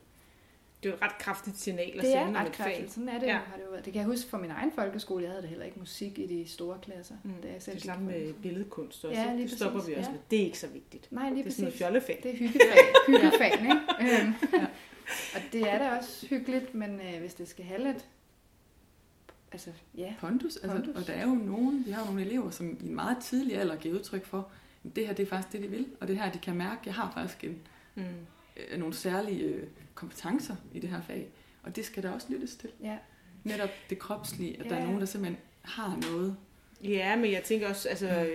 [0.82, 2.66] Det er jo et ret kraftigt signal at det er sende om ret et fag.
[2.66, 2.92] kraftigt.
[2.92, 3.32] Sådan er det Ja.
[3.32, 3.36] ja.
[3.38, 3.84] jo, har det jo været.
[3.84, 5.22] Det kan jeg huske fra min egen folkeskole.
[5.22, 7.14] Jeg havde det heller ikke musik i de store klasser.
[7.24, 7.32] Mm.
[7.42, 9.20] Da jeg selv Det gik samme med billedkunst også.
[9.20, 10.12] Ja, lige det stopper præcis, vi også ja.
[10.12, 10.20] med.
[10.30, 11.12] Det er ikke så vigtigt.
[11.12, 11.78] Nej, lige Det er sådan noget præcis.
[11.86, 12.20] fjollefag.
[12.22, 12.78] Det er hyggefag.
[13.08, 13.76] hyggefag, ikke?
[14.22, 14.34] Øhm,
[15.34, 18.04] Og det er da også hyggeligt, men øh, hvis det skal have lidt...
[19.52, 20.14] Altså, ja.
[20.20, 20.96] Pondus, altså, Pondus.
[20.96, 23.56] og der er jo nogen, vi har jo nogle elever, som i en meget tidlig
[23.58, 24.50] alder giver udtryk for,
[24.84, 26.80] at det her det er faktisk det, de vil, og det her, de kan mærke,
[26.86, 27.58] jeg har faktisk en,
[27.94, 28.02] Mm.
[28.70, 31.28] Øh, nogle særlige øh, kompetencer i det her fag,
[31.62, 32.70] og det skal der også lyttes til.
[32.82, 32.98] ja.
[33.44, 34.84] Netop det kropslige, at Ja, der er ja.
[34.84, 36.36] nogen, der simpelthen har noget.
[36.84, 38.30] Ja, men jeg tænker også, altså,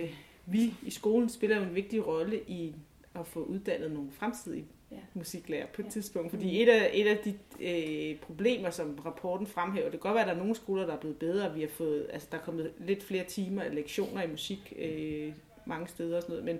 [0.46, 2.74] vi i skolen spiller jo en vigtig rolle i
[3.14, 4.96] at få uddannet nogle fremtidige Ja.
[5.14, 5.90] musiklærer på et Ja.
[5.90, 6.30] tidspunkt.
[6.30, 10.22] Fordi et af, et af de øh, problemer, som rapporten fremhæver, det kan godt være,
[10.22, 12.38] at der er nogle skoler, der er blevet bedre, og vi har fået, altså der
[12.38, 15.32] er kommet lidt flere timer af lektioner i musik øh,
[15.66, 16.58] mange steder og sådan noget, men,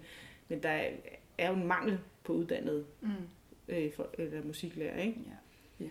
[0.49, 0.91] men der er,
[1.39, 3.09] er jo en mangel på uddannede Mm.
[3.69, 5.21] Øh, for, eller musiklærer, ikke?
[5.81, 5.87] Ja.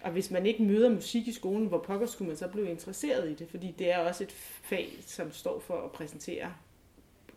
[0.00, 3.30] Og hvis man ikke møder musik i skolen, hvor pokker skulle man så blive interesseret
[3.30, 3.48] i det?
[3.48, 6.52] Fordi det er også et fag, som står for at præsentere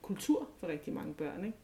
[0.02, 1.58] kultur for rigtig mange børn, ikke?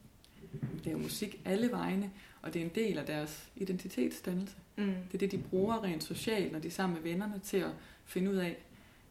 [0.84, 2.12] Det er jo musik alle vegne,
[2.42, 4.56] og det er en del af deres identitetsdannelse.
[4.76, 4.86] Mm.
[4.86, 7.72] Det er det, de bruger rent socialt, når de er sammen med vennerne, til at
[8.06, 8.58] finde ud af,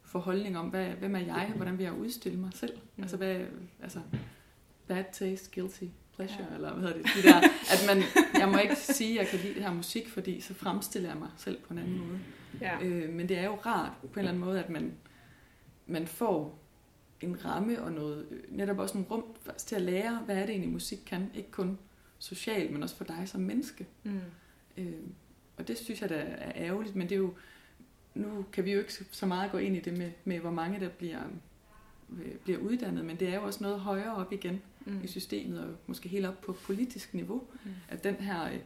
[0.03, 2.75] få holdning om, hvad, hvem er jeg, hvordan vil jeg udstille mig selv?
[2.75, 2.83] Mm.
[2.97, 3.03] Mm.
[3.03, 3.41] Altså, hvad,
[3.83, 4.01] altså,
[4.87, 5.85] bad taste, guilty
[6.27, 6.55] pleasure, Ja.
[6.55, 7.11] eller hvad hedder det?
[7.16, 7.37] De der,
[7.75, 8.03] at man,
[8.41, 11.18] jeg må ikke sige, at jeg kan lide det her musik, fordi så fremstiller jeg
[11.18, 12.18] mig selv på en anden måde.
[12.61, 12.79] Ja.
[12.83, 14.93] Øh, men det er jo rart på en eller anden måde, at man,
[15.87, 16.59] man får
[17.21, 20.41] en ramme og noget, øh, netop også en rum faktisk til at lære, hvad er
[20.41, 21.31] det egentlig musik kan.
[21.35, 21.79] Ikke kun
[22.18, 23.87] socialt, men også for dig som menneske.
[24.05, 24.21] Mm.
[24.77, 24.93] Øh,
[25.57, 27.35] og det synes jeg da er ærgerligt, men det er jo,
[28.14, 30.81] nu kan vi jo ikke så meget gå ind i det med, med hvor mange
[30.81, 31.21] der bliver,
[32.11, 35.05] øh, bliver uddannet, men det er jo også noget højere op igen Mm.
[35.05, 37.70] i systemet, og måske helt op på politisk niveau, Mm.
[37.88, 38.59] at den her øh,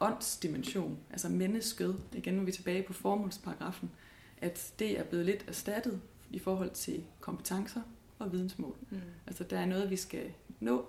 [0.00, 3.90] åndsdimension, altså mennesket, igen nu er vi tilbage på formålsparagrafen,
[4.38, 6.00] at det er blevet lidt erstattet
[6.30, 7.80] i forhold til kompetencer
[8.18, 8.76] og vidensmål.
[8.90, 8.98] Mm.
[9.26, 10.86] Altså der er noget, vi skal nå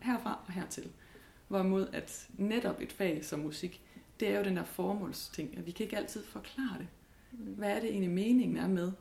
[0.00, 0.90] herfra og hertil.
[1.48, 3.82] Hvorimod at netop et fag som musik,
[4.20, 6.86] det er jo den der formålsting, at vi kan ikke altid forklare det.
[7.30, 8.92] Hvad er det egentlig meningen er med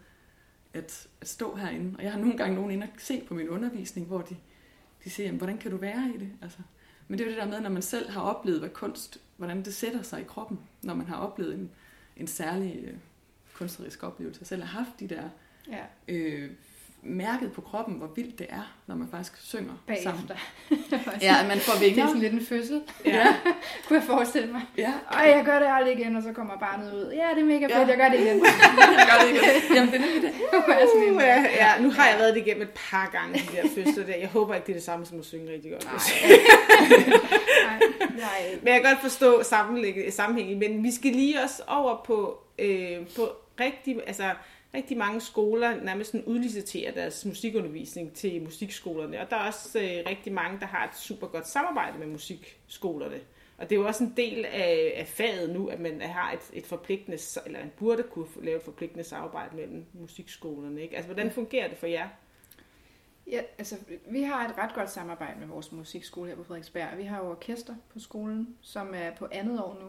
[0.73, 1.97] at, at stå herinde?
[1.97, 4.35] Og jeg har nogle gange nogen inde og se på min undervisning, hvor de,
[5.07, 6.29] de siger, "Jamen, hvordan kan du være i det?
[6.41, 6.57] Altså,
[7.07, 9.65] men det er jo det der med, når man selv har oplevet, hvad kunst, hvordan
[9.65, 11.69] det sætter sig i kroppen, når man har oplevet en,
[12.17, 12.97] en særlig øh,
[13.53, 15.29] kunstnerisk oplevelse, og selv har haft de der
[15.69, 16.51] Ja, øh,
[17.07, 20.27] mærket på kroppen, hvor vildt det er, når man faktisk synger sammen.
[20.27, 20.35] bagefter.
[21.27, 22.07] Ja, at man får Det er vinger.
[22.07, 23.27] sådan lidt en fødsel, Ja,
[23.87, 24.61] kunne jeg forestille mig.
[24.77, 24.93] ja.
[25.11, 27.11] Ej, jeg gør det aldrig igen, og så kommer barnet ud.
[27.15, 27.87] Ja, det er mega fedt, Ja.
[27.87, 28.45] jeg gør det igen.
[28.99, 29.73] Jeg gør det ikke.
[29.75, 30.31] Jamen, det er nemlig det.
[30.53, 33.67] Er Uh, ja, ja, nu har jeg været det igennem et par gange, de der
[33.75, 34.15] fødsler der.
[34.15, 35.85] Jeg håber ikke, det er det samme som at synge rigtig godt.
[35.85, 37.79] Nej,
[38.17, 38.59] nej.
[38.61, 39.43] Men jeg kan godt forstå
[40.09, 43.29] sammenhængen, men vi skal lige også over på, øh, på
[43.59, 44.23] rigtig, altså,
[44.73, 50.09] rigtig mange skoler nærmest sådan udliciterer deres musikundervisning til musikskolerne, og der er også øh,
[50.09, 53.19] rigtig mange, der har et super godt samarbejde med musikskolerne.
[53.57, 56.49] Og det er jo også en del af, af faget nu, at man har et,
[56.53, 60.81] et forpligtende, eller man burde kunne lave et forpligtende samarbejde mellem musikskolerne.
[60.81, 60.95] Ikke?
[60.95, 62.09] Altså, hvordan fungerer det for jer?
[63.27, 63.75] Ja, altså,
[64.09, 66.97] vi har et ret godt samarbejde med vores musikskole her på Frederiksberg.
[66.97, 69.87] Vi har jo orkester på skolen, som er på andet år nu,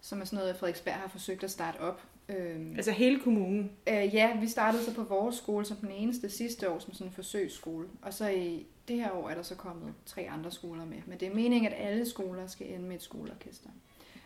[0.00, 2.02] som er sådan noget, Frederiksberg har forsøgt at starte op.
[2.28, 3.70] Øhm, Altså hele kommunen?
[3.88, 7.06] Øh, ja, vi startede så på vores skole som den eneste sidste år som sådan
[7.06, 7.88] en forsøgsskole.
[8.02, 10.98] Og så i det her år er der så kommet tre andre skoler med.
[11.06, 13.70] Men det er meningen, at alle skoler skal ende med et skoleorkester.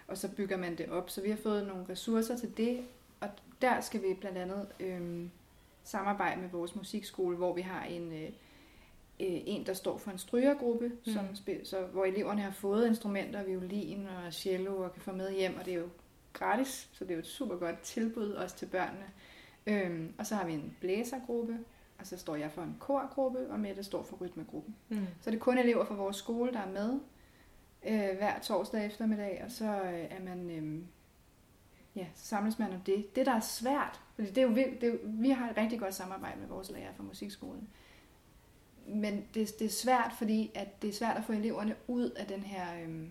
[0.09, 1.11] Og så bygger man det op.
[1.11, 2.81] Så vi har fået nogle ressourcer til det.
[3.21, 3.29] Og
[3.63, 5.31] der skal vi blandt andet øhm,
[5.85, 8.29] samarbejde med vores musikskole, hvor vi har en, øh,
[9.21, 11.13] øh, en der står for en strygergruppe, mm.
[11.13, 15.33] som spil, så, hvor eleverne har fået instrumenter, violin og cello og kan få med
[15.33, 15.59] hjem.
[15.59, 15.89] Og det er jo
[16.33, 19.07] gratis, så det er jo et super godt tilbud også til børnene.
[19.67, 21.59] Øhm, og så har vi en blæsergruppe,
[21.99, 24.77] og så står jeg for en korgruppe, og Mette står for rytmegruppen.
[24.89, 25.07] Mm.
[25.21, 27.01] Så det er kun elever fra vores skole, der er med
[27.87, 30.83] øh, hver torsdag eftermiddag, og så øh, er man, øh,
[31.97, 33.17] ja, så samles man om det.
[33.17, 35.81] Det, der er svært, fordi det er jo, det er jo, vi har et rigtig
[35.81, 37.69] godt samarbejde med vores lærer fra musikskolen.
[38.87, 42.27] Men det, det er svært, fordi at det er svært at få eleverne ud af
[42.27, 43.09] den her, øh,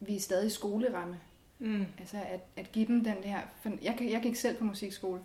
[0.00, 1.20] vi er stadig i skoleramme.
[1.58, 1.86] Mm.
[1.98, 3.40] Altså at, at give dem den her...
[3.62, 5.20] For jeg, jeg gik selv på musikskole,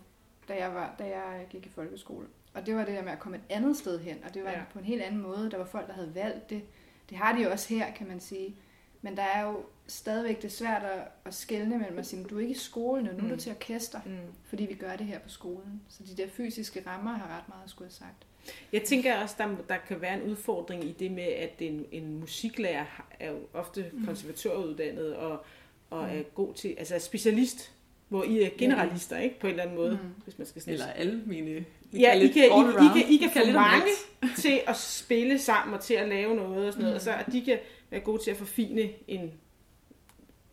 [0.48, 2.26] da jeg, var, da jeg gik i folkeskole.
[2.54, 4.50] Og det var det der med at komme et andet sted hen, og det var
[4.50, 4.60] Ja.
[4.72, 5.50] på en helt anden måde.
[5.50, 6.62] Der var folk, der havde valgt det.
[7.10, 8.56] Det har de jo også her, kan man sige.
[9.02, 12.40] Men der er jo stadigvæk det svært at, at skelne mellem at sige, du er
[12.40, 13.38] ikke i skole nu, nu er du Mm.
[13.38, 14.16] til orkester, Mm.
[14.44, 15.82] fordi vi gør det her på skolen.
[15.88, 18.26] Så de der fysiske rammer har ret meget skulle have sagt.
[18.72, 22.20] Jeg tænker også, der, der kan være en udfordring i det med, at en, en
[22.20, 22.84] musiklærer
[23.20, 24.06] er jo ofte Mm.
[24.06, 25.44] konservatoruddannet og,
[25.90, 27.72] og er god til, altså er specialist,
[28.08, 29.40] hvor I er generalister, ikke?
[29.40, 30.22] På en eller anden måde, Mm.
[30.24, 31.64] hvis man skal sådan Eller alle mine...
[31.90, 33.86] vi Ja, I kan, I, I, kan, I kan få mange
[34.42, 36.96] til at spille sammen og til at lave noget og sådan noget, Mm.
[36.96, 37.58] og så at de kan
[37.90, 39.32] være gode til at forfine en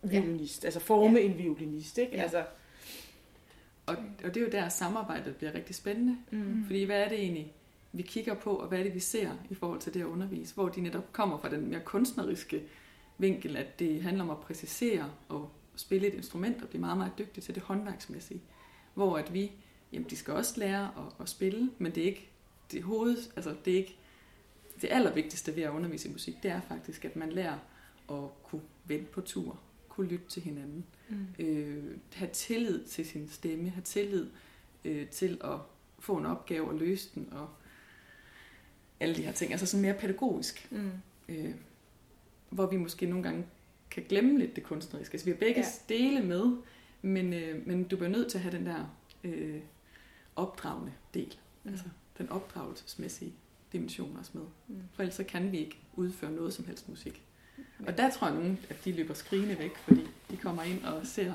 [0.04, 2.16] violinist, altså forme en violinist, ikke?
[2.16, 2.22] Ja.
[2.22, 2.44] Altså,
[3.86, 6.18] Og, og det er jo der, samarbejdet bliver rigtig spændende.
[6.32, 6.64] mm.
[6.66, 7.54] Fordi hvad er det egentlig,
[7.94, 10.54] vi kigger på, og hvad er det, vi ser i forhold til det at undervise,
[10.56, 12.62] hvor de netop kommer fra den mere kunstneriske
[13.18, 17.12] vinkel, at det handler om at præcisere og spille et instrument og blive meget, meget
[17.18, 18.42] dygtig til det håndværksmæssige.
[18.94, 19.52] Hvor at vi,
[19.94, 22.30] jamen de skal også lære at, at spille, men det er ikke
[22.72, 23.98] det hoved, altså det er ikke
[24.82, 27.58] det allervigtigste ved at undervise i musik, det er faktisk, at man lærer
[28.12, 29.60] at kunne vente på tur,
[29.90, 31.46] kunne lytte til hinanden, Mm.
[31.46, 31.84] øh,
[32.14, 34.28] have tillid til sin stemme, have tillid
[34.86, 35.58] øh, til at
[36.00, 37.50] få en opgave og løse den, og
[39.00, 39.52] alle de her ting.
[39.52, 40.92] Altså sådan mere pædagogisk, Mm.
[41.30, 41.52] øh,
[42.52, 43.46] hvor vi måske nogle gange
[43.92, 45.14] kan glemme lidt det kunstneriske.
[45.14, 45.68] Altså vi har begge Ja.
[45.96, 46.58] dele med,
[47.02, 49.60] men, øh, men du bliver nødt til at have den der øh,
[50.36, 51.36] opdragende del.
[51.64, 51.72] Mm.
[51.72, 51.86] Altså
[52.18, 53.34] den opdragelsesmæssige
[53.74, 54.44] dimension også med.
[54.68, 54.76] Mm.
[54.94, 57.22] For ellers så kan vi ikke udføre noget som helst musik.
[57.88, 61.06] Og der tror jeg nogen, at de løber skrigende væk, fordi de kommer ind og
[61.08, 61.34] ser,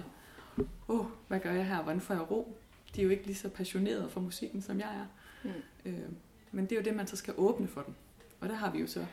[0.88, 2.56] åh, oh, hvad gør jeg her, hvordan får jeg ro?
[2.96, 5.06] De er jo ikke lige så passionerede for musikken, som jeg er.
[5.44, 5.90] Mm.
[5.90, 6.08] Øh,
[6.52, 7.94] men det er jo det, man så skal åbne for dem.
[8.40, 9.06] Og der har vi jo så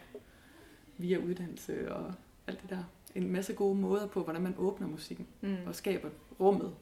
[1.04, 2.14] via uddannelse og
[2.48, 2.84] alt det der,
[3.16, 5.56] en masse gode måder på, hvordan man åbner musikken Mm.
[5.66, 6.74] og skaber rummet,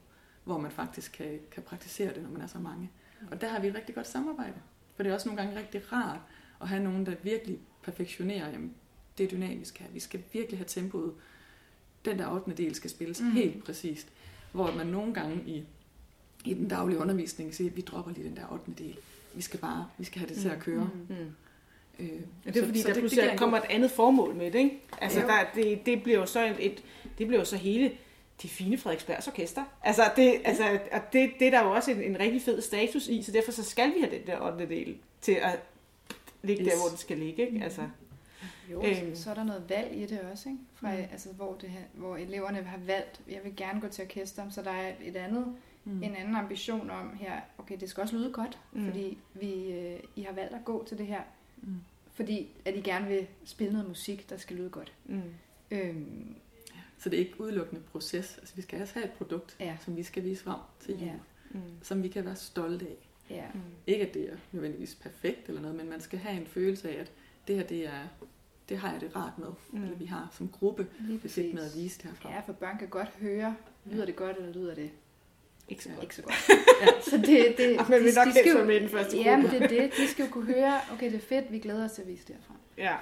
[0.44, 2.90] hvor man faktisk kan, kan praktisere det, når man er så mange.
[3.30, 4.54] Og der har vi et rigtig godt samarbejde.
[4.96, 6.20] For det er også nogle gange rigtig rart
[6.60, 8.74] at have nogen, der virkelig perfektionerer, jamen,
[9.18, 9.86] det er dynamisk her.
[9.92, 11.12] Vi skal virkelig have tempoet.
[12.04, 12.52] Den der 8.
[12.56, 13.26] del skal spilles Mm.
[13.26, 13.32] mm.
[13.32, 14.08] helt præcist.
[14.52, 15.64] Hvor man nogle gange i,
[16.44, 18.72] i den daglige undervisning siger, vi dropper lige den der 8.
[18.78, 18.96] del.
[19.34, 20.90] Vi skal bare, vi skal have det til at køre.
[21.08, 21.16] Mm.
[21.98, 22.08] Øh,
[22.44, 24.58] det er fordi, så der det- det pludselig en kommer et andet formål med det,
[24.58, 24.80] ikke?
[25.00, 25.26] Altså, Jo.
[25.26, 26.84] der, det, det bliver jo så et, et,
[27.18, 27.92] det bliver jo så hele
[28.42, 29.64] det fine Frederiksbergs Orkester.
[29.82, 33.08] Altså, det, altså, og det, det er der jo også en, en rigtig fed status
[33.08, 34.68] i, så derfor så skal vi have den der 8.
[34.68, 35.60] del til at
[36.42, 36.72] ligge yes.
[36.72, 37.64] der, hvor den skal ligge, ikke?
[37.64, 37.82] Altså,
[38.70, 39.14] Jo, Øhm.
[39.16, 40.60] så er der noget valg i det også, ikke?
[40.74, 40.96] Fra, Mm.
[40.96, 41.02] mm.
[41.12, 44.70] altså, hvor, det hvor eleverne har valgt, jeg vil gerne gå til orkester, så der
[44.70, 45.46] er et andet,
[45.84, 45.92] Mm.
[45.92, 46.02] mm.
[46.02, 48.80] en anden ambition om her, okay, det skal også lyde godt, Mm.
[48.80, 48.86] mm.
[48.86, 51.20] fordi vi, øh, I har valgt at gå til det her,
[51.62, 51.76] Mm.
[52.14, 54.92] fordi at I gerne vil spille noget musik, der skal lyde godt.
[55.06, 55.22] mm.
[55.70, 56.34] Øhm,
[56.98, 58.38] Så det er ikke udelukkende proces.
[58.38, 59.76] Altså, vi skal også have et produkt, Ja.
[59.84, 61.12] som vi skal vise frem til jul, Ja.
[61.50, 61.60] Mm.
[61.82, 62.96] som vi kan være stolte af.
[63.30, 63.44] ja.
[63.54, 63.60] Mm.
[63.86, 67.00] Ikke at det er nødvendigvis perfekt eller noget, men man skal have en følelse af,
[67.00, 67.12] at
[67.48, 68.08] det her, det er,
[68.68, 69.48] det har jeg det rart med.
[69.72, 69.82] Mm.
[69.82, 70.86] Eller vi har som gruppe
[71.26, 72.30] fedt med at vise det herfra.
[72.34, 73.56] Ja, for børn kan godt høre,
[73.86, 74.90] lyder det godt, eller lyder det
[75.72, 76.02] Ikke så godt.
[76.02, 76.34] ikke så godt.
[76.80, 79.36] ja, så det, det, Og man vil nok helst være med i den første Ja,
[79.36, 79.68] men gruppe.
[79.68, 79.96] det er det.
[79.96, 82.22] De skal jo kunne høre, okay, det er fedt, vi glæder os til at vise
[82.26, 82.54] det herfra.
[82.78, 82.96] Ja.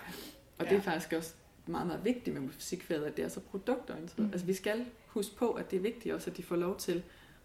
[0.59, 1.33] Og det er faktisk også
[1.67, 4.19] meget, meget vigtigt med musikfaget, at det er så produktorienteret.
[4.19, 4.25] Mm.
[4.25, 4.31] Mm.
[4.33, 7.03] Altså vi skal huske på, at det er vigtigt også, at de får lov til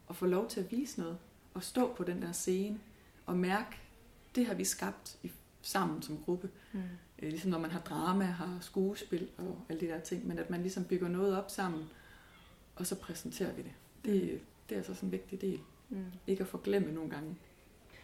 [0.09, 1.17] at få lov til at vise noget,
[1.53, 2.79] og stå på den der scene,
[3.25, 3.77] og mærke,
[4.35, 6.49] det har vi skabt i, sammen som gruppe.
[6.73, 6.79] Mm.
[7.21, 10.49] Øh, ligesom når man har drama, har skuespil og alle de der ting, men at
[10.49, 11.83] man ligesom bygger noget op sammen,
[12.75, 13.71] og så præsenterer vi det.
[14.05, 14.39] Det,
[14.69, 15.59] det er altså sådan en vigtig del.
[15.89, 16.05] Mm.
[16.27, 17.35] Ikke at forglemme nogle gange.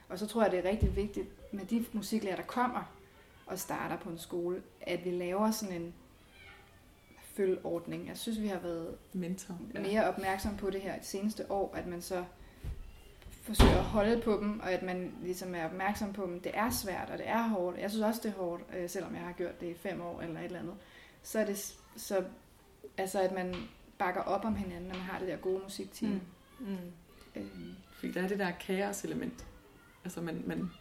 [0.09, 2.83] Og så tror jeg, det er rigtig vigtigt med de musiklærer, der kommer
[3.45, 5.93] og starter på en skole, at vi laver sådan en
[7.19, 8.07] følgeordning.
[8.07, 9.57] Jeg synes, vi har været Mentor.
[9.73, 12.25] mere opmærksom på det her det seneste år, at man så
[13.41, 16.39] forsøger at holde på dem, og at man ligesom er opmærksom på dem.
[16.39, 17.77] Det er svært, og det er hårdt.
[17.77, 20.21] Jeg synes også, det er hårdt, øh, selvom jeg har gjort det i fem år
[20.21, 20.75] eller et eller andet.
[21.23, 22.23] Så er det så,
[22.97, 23.55] altså, at man
[23.97, 26.11] bakker op om hinanden, når man har det der gode musikteam.
[26.11, 26.21] Mm.
[26.61, 26.67] Mm.
[27.35, 27.41] Mm.
[27.41, 29.45] Øhm, Fordi der er det der kaos-element.
[30.03, 30.71] Altså, man, man,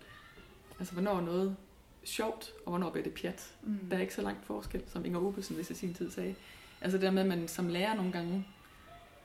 [0.78, 1.56] altså hvornår er noget
[2.04, 3.54] sjovt, og hvornår bliver det pjat.
[3.62, 3.78] mm.
[3.90, 6.34] Der er ikke så langt forskel, som Inger Opelsen hvis i sin tid sagde.
[6.80, 8.46] Altså det der med, at man som lærer nogle gange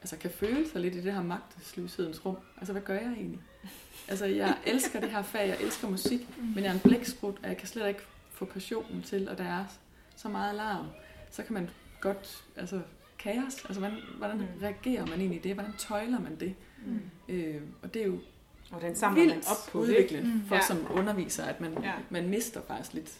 [0.00, 2.36] altså kan føle sig lidt i det her magtesløshedens rum.
[2.56, 3.40] Altså hvad gør jeg egentlig?
[4.08, 6.20] Altså jeg elsker det her fag, jeg elsker musik,
[6.54, 8.00] men jeg er en blæksprut, og jeg kan slet ikke
[8.30, 9.64] få passionen til, og der er
[10.16, 10.86] så meget larm.
[11.30, 12.80] Så kan man godt, altså
[13.18, 14.46] kaos, altså hvordan, hvordan Mm.
[14.62, 15.54] reagerer man egentlig i det?
[15.54, 16.54] Hvordan tøjler man det?
[16.86, 17.00] Mm.
[17.28, 18.18] Øh, og det er jo
[18.72, 19.84] Og den samler man vildt op på det.
[19.88, 20.42] udviklende Mm.
[20.48, 20.60] for Ja.
[20.66, 21.92] som underviser, at man, Ja.
[22.10, 23.18] man mister faktisk lidt,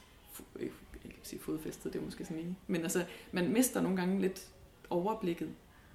[0.61, 0.75] ikke
[1.05, 4.21] jeg kan sige fodfæstet, det er måske sådan lige, men altså, man mister nogle gange
[4.21, 4.47] lidt
[4.91, 5.49] overblikket,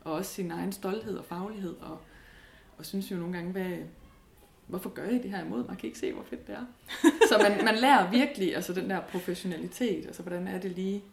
[0.03, 1.97] og også sin egen stolthed og faglighed, og,
[2.77, 3.77] og synes jo nogle gange, hvad,
[4.67, 5.77] hvorfor gør I det her imod mig?
[5.77, 6.65] Kan I ikke se, hvor fedt det er?
[7.29, 11.03] Så man, man lærer virkelig altså den der professionalitet, altså hvordan er det lige,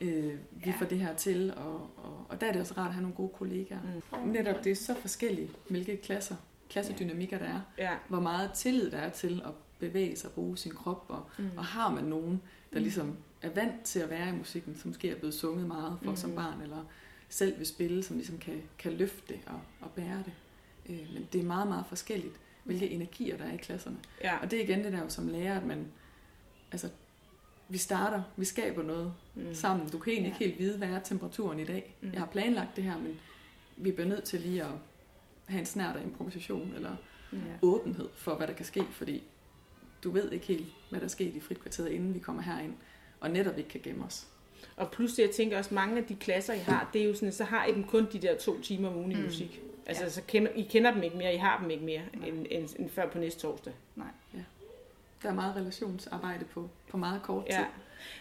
[0.00, 0.74] øh, vi Ja.
[0.78, 3.16] får det her til, og, og, og der er det også rart at have nogle
[3.16, 3.78] gode kollegaer.
[4.24, 4.28] Mm.
[4.28, 6.36] Netop det er så forskelligt, hvilke klasser,
[6.70, 7.94] klassedynamikker der er Ja.
[8.08, 11.50] hvor meget tillid der er til at bevæge sig og bruge sin krop, og, Mm.
[11.56, 12.42] og har man nogen,
[12.72, 12.82] der Mm.
[12.82, 16.04] ligesom er vant til at være i musikken, som måske er blevet sunget meget for
[16.04, 16.10] Mm.
[16.10, 16.16] mm.
[16.16, 16.84] som barn, eller
[17.28, 20.32] selv vil spille, som ligesom kan, kan løfte det og, og bære det.
[20.88, 22.34] Øh, men det er meget, meget forskelligt,
[22.64, 23.96] hvilke energier der er i klasserne.
[24.24, 24.36] Ja.
[24.38, 25.86] Og det er igen det der jo som lærer, at man,
[26.72, 26.88] altså,
[27.68, 29.42] vi starter, vi skaber noget Mm.
[29.42, 29.54] mm.
[29.54, 29.88] sammen.
[29.88, 31.94] Du kan egentlig ikke helt vide, hvad er temperaturen i dag.
[32.00, 32.10] Mm.
[32.12, 33.20] Jeg har planlagt det her, men
[33.76, 34.68] vi bliver nødt til lige at
[35.46, 36.96] have en snært af improvisation, eller
[37.32, 37.38] Ja.
[37.62, 39.22] åbenhed for, hvad der kan ske, fordi
[40.04, 42.74] du ved ikke helt, hvad der er sket i fritkvarteret, inden vi kommer herind,
[43.20, 44.26] og netop ikke kan gemme os.
[44.76, 47.32] Og plus jeg tænker også, mange af de klasser, I har, det er jo sådan,
[47.32, 49.22] så har I dem kun de der to timer om ugen i Mm.
[49.22, 49.60] musik.
[49.86, 50.10] Altså, Ja.
[50.10, 52.90] så kender, I kender dem ikke mere, I har dem ikke mere, end, end, end
[52.90, 53.72] før på næste torsdag.
[53.96, 54.06] Nej.
[54.34, 54.38] Ja.
[55.22, 57.54] der er meget relationsarbejde på, på meget kort tid.
[57.54, 57.64] Ja.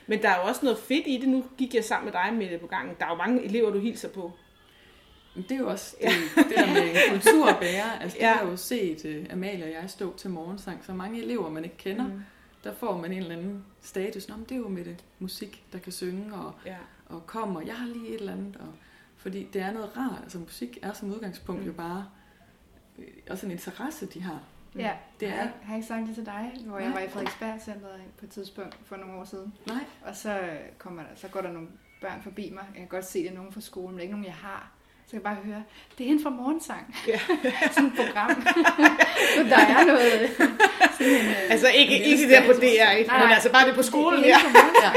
[0.08, 1.30] Men der er jo også noget fedt i det.
[1.30, 2.96] Nu gik jeg sammen med dig med det på gangen.
[3.00, 4.32] Der er jo mange elever, du hilser på.
[5.36, 6.10] Men det er jo også det,
[6.50, 8.00] det der med kultur at bære.
[8.02, 8.34] Altså, det Ja.
[8.34, 10.86] har jo set uh, Amalie og jeg stå til morgensang.
[10.86, 12.22] Så mange elever, man ikke kender, mm.
[12.64, 14.30] der får man en eller anden status.
[14.30, 16.76] Nå, men det er jo med det musik, der kan synge og, Ja.
[17.06, 17.62] og kommer.
[17.62, 18.56] Jeg har lige et eller andet.
[18.60, 18.68] Og,
[19.18, 20.20] fordi det er noget rart.
[20.24, 21.68] Altså musik er som udgangspunkt mm.
[21.68, 22.06] jo bare
[23.00, 24.40] øh, også en interesse, de har.
[24.78, 27.00] Ja, Det har er- jeg, har jeg ikke sagt det til dig, hvor jeg Nej.
[27.00, 29.54] var i Frederiksberg Centeret på et tidspunkt for nogle år siden.
[29.68, 30.40] Nej, Og så,
[30.78, 31.68] kommer der, så går der nogle
[32.02, 32.64] børn forbi mig.
[32.74, 34.34] Jeg kan godt se, det er nogen fra skolen, men det er ikke nogen, jeg
[34.34, 34.72] har.
[35.06, 35.64] Så kan jeg bare høre,
[35.98, 36.96] det er hende fra morgensang.
[37.08, 37.20] Ja.
[37.74, 38.30] sådan et program.
[39.36, 40.30] så der er noget...
[40.98, 42.52] Sådan en, øh, Altså ikke, en ikke der på.
[42.54, 44.24] DR, men altså bare det på skolen.
[44.24, 44.38] det er Ja.
[44.48, 44.96] hende fra morgensang.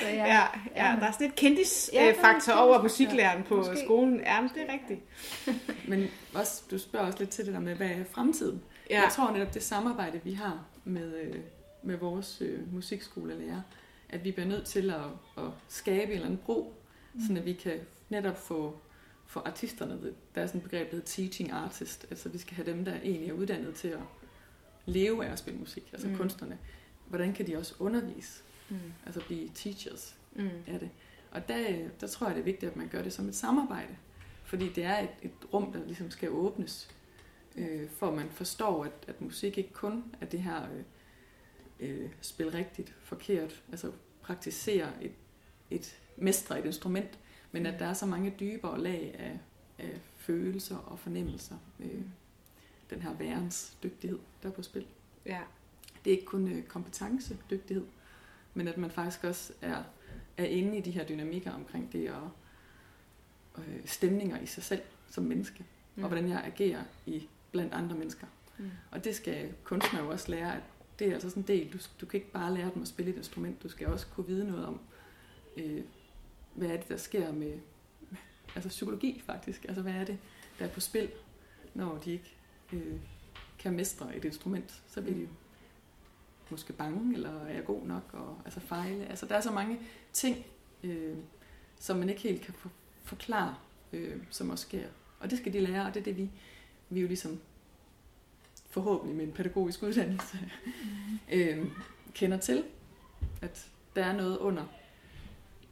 [0.00, 0.46] Så ja,
[0.76, 3.76] Ja, ja, der er sådan et Ja, kendis-faktor en over musiklæreren på Måske.
[3.84, 4.20] skolen.
[4.20, 5.00] Ja, men det er rigtigt.
[5.90, 8.62] men også, du spørger også lidt til det der med, hvad er fremtiden?
[8.90, 9.02] Ja.
[9.02, 11.36] Jeg tror netop det samarbejde, vi har med, øh,
[11.82, 13.60] med vores øh, musikskolelærer,
[14.08, 16.74] at vi bliver nødt til at, at skabe en eller anden bro,
[17.14, 17.20] mm.
[17.20, 18.76] sådan at vi kan netop få,
[19.26, 19.98] få artisterne,
[20.34, 22.94] der er sådan et begreb, der hedder teaching artist, altså vi skal have dem, der
[22.94, 23.98] egentlig er uddannet til at
[24.86, 26.16] leve af at spille musik, altså mm.
[26.16, 26.58] kunstnerne.
[27.08, 28.76] Hvordan kan de også undervise, Mm.
[29.06, 30.48] altså blive teachers Mm.
[30.66, 30.90] af det?
[31.30, 33.96] Og der, der tror jeg, det er vigtigt, at man gør det som et samarbejde,
[34.44, 36.90] fordi det er et, et rum, der ligesom skal åbnes,
[37.56, 40.82] øh, for at man forstår, at, at musik ikke kun er det her øh,
[41.80, 43.92] øh, spil rigtigt, forkert, altså
[44.22, 45.12] praktisere et,
[45.70, 47.18] et mestre et instrument,
[47.52, 49.38] men at der er så mange dybere lag af,
[49.78, 52.02] af følelser og fornemmelser, øh,
[52.90, 54.86] den her værens dygtighed, der er på spil.
[55.26, 55.40] Ja.
[56.04, 57.86] Det er ikke kun øh, kompetencedygtighed,
[58.54, 59.82] men at man faktisk også er,
[60.36, 62.30] er inde i de her dynamikker omkring det og
[63.58, 65.64] øh, stemninger i sig selv som menneske,
[65.96, 66.02] mm.
[66.02, 68.26] og hvordan jeg agerer i blandt andre mennesker.
[68.58, 68.70] Mm.
[68.90, 70.62] Og det skal kunstnere jo også lære, at
[70.98, 71.72] det er altså sådan en del.
[71.72, 74.26] Du, du kan ikke bare lære dem at spille et instrument, du skal også kunne
[74.26, 74.80] vide noget om,
[75.56, 75.82] øh,
[76.54, 77.58] hvad er det, der sker med
[78.54, 79.64] altså psykologi faktisk.
[79.64, 80.18] Altså hvad er det,
[80.58, 81.08] der er på spil,
[81.74, 82.36] når de ikke
[82.72, 82.96] øh,
[83.58, 84.82] kan mestre et instrument.
[84.88, 85.28] Så bliver de
[86.50, 89.06] måske bange, eller er jeg god nok, og altså fejle.
[89.06, 89.80] Altså der er så mange
[90.12, 90.44] ting,
[90.82, 91.16] øh,
[91.80, 92.70] som man ikke helt kan for,
[93.04, 93.54] forklare,
[93.92, 94.84] øh, som også sker.
[95.20, 96.30] Og det skal de lære, og det er det, vi,
[96.90, 97.40] vi jo ligesom
[98.70, 100.38] forhåbentlig med en pædagogisk uddannelse
[101.32, 101.66] øh,
[102.14, 102.64] kender til,
[103.42, 104.64] at der er noget under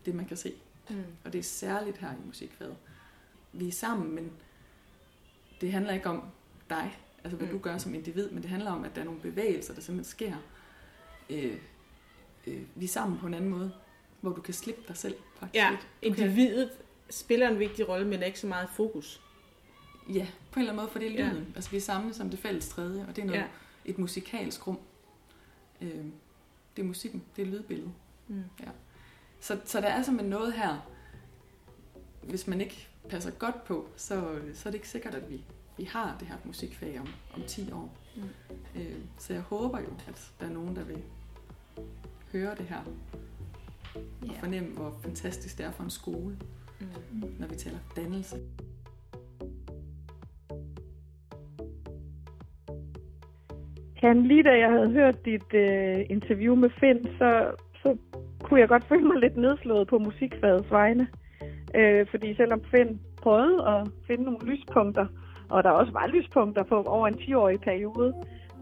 [0.07, 0.53] det, man kan se.
[0.91, 1.05] Mm.
[1.25, 2.77] Og det er særligt her i musikfaget.
[3.53, 4.33] Vi er sammen, men
[5.61, 6.23] det handler ikke om
[6.71, 7.53] dig, altså hvad Mm.
[7.53, 7.59] mm.
[7.59, 10.11] du gør som individ, men det handler om, at der er nogle bevægelser, der simpelthen
[10.11, 10.37] sker.
[11.31, 11.57] Øh,
[12.47, 13.73] øh, vi er sammen på en anden måde,
[14.21, 15.71] hvor du kan slippe dig selv faktisk Ja.
[15.71, 16.71] Du kan- individet
[17.11, 19.21] spiller en vigtig rolle, men ikke så meget fokus.
[20.09, 21.43] Ja, på en eller anden måde, for det er lyden.
[21.49, 21.53] Ja.
[21.57, 23.47] Altså vi er samlet som det fælles tredje, og det er noget, ja.
[23.85, 24.79] et musikalsk rum.
[25.81, 26.05] Øh,
[26.77, 27.93] det er musikken, det er lydbilledet.
[28.29, 28.43] Mm.
[28.61, 28.69] Ja.
[29.41, 30.89] Så, så der er simpelthen noget her,
[32.23, 35.45] hvis man ikke passer godt på, så, så er det ikke sikkert, at vi,
[35.77, 37.97] vi har det her musikfag om, om 10 år.
[38.17, 38.23] Mm.
[38.81, 41.03] Øh, så jeg håber jo, at der er nogen, der vil
[42.33, 42.79] høre det her,
[43.95, 44.33] og Ja.
[44.41, 46.37] fornemme, hvor fantastisk det er for en skole,
[46.81, 47.35] Mm.
[47.39, 48.37] når vi taler dannelse.
[54.01, 57.51] Kan, lige da jeg havde hørt dit øh, interview med Finn, så,
[57.83, 57.97] så
[58.43, 61.09] kunne jeg godt føle mig lidt nedslået på musikfagets vegne.
[61.75, 65.07] Øh, fordi selvom Finn prøvede at finde nogle lyspunkter,
[65.49, 68.15] og der også var lyspunkter på over en 10-årig periode,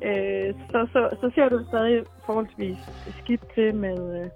[0.03, 2.78] øh, så, så, så ser du stadig forholdsvis
[3.18, 4.30] skidt til med, øh,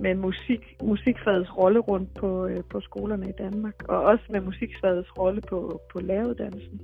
[0.00, 5.18] med musik, musikfagets rolle rundt på, øh, på skolerne i Danmark, og også med musikfagets
[5.18, 6.80] rolle på, på læreruddannelsen.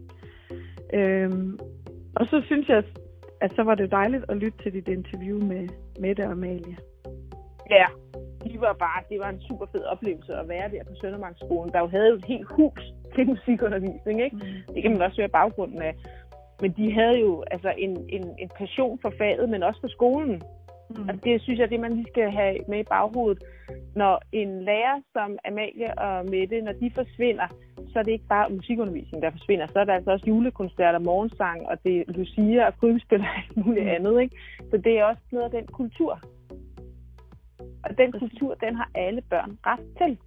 [0.92, 1.30] Øh,
[2.16, 2.82] og så synes jeg,
[3.40, 5.68] at så var det dejligt at lytte til dit interview med
[6.00, 6.76] Mette og Amalie.
[7.70, 7.86] Ja,
[8.44, 11.78] de var bare, det var en super fed oplevelse at være der på Søndermarksskolen, der
[11.78, 12.82] jo havde et helt hus
[13.14, 14.36] til musikundervisning, ikke?
[14.74, 15.94] Det kan man også høre baggrunden af.
[16.60, 20.42] Men de havde jo altså en, en, en passion for faget, men også for skolen.
[20.90, 21.08] Mm.
[21.08, 23.42] Og det synes jeg, det man lige skal have med i baghovedet.
[23.96, 27.46] Når en lærer som Amalie og Mette, når de forsvinder,
[27.88, 29.66] så er det ikke bare musikundervisning, der forsvinder.
[29.66, 33.66] Så er der altså også julekoncerter, morgensang, og det er Lucia og krybespil og alt
[33.66, 34.22] muligt andet.
[34.22, 34.36] Ikke?
[34.70, 36.20] Så det er også noget af den kultur.
[37.84, 40.18] Og den kultur, den har alle børn ret til.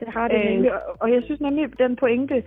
[0.00, 0.44] Det har det Øh.
[0.50, 0.72] nemlig.
[0.74, 2.42] Og- Og jeg synes nemlig, den pointe,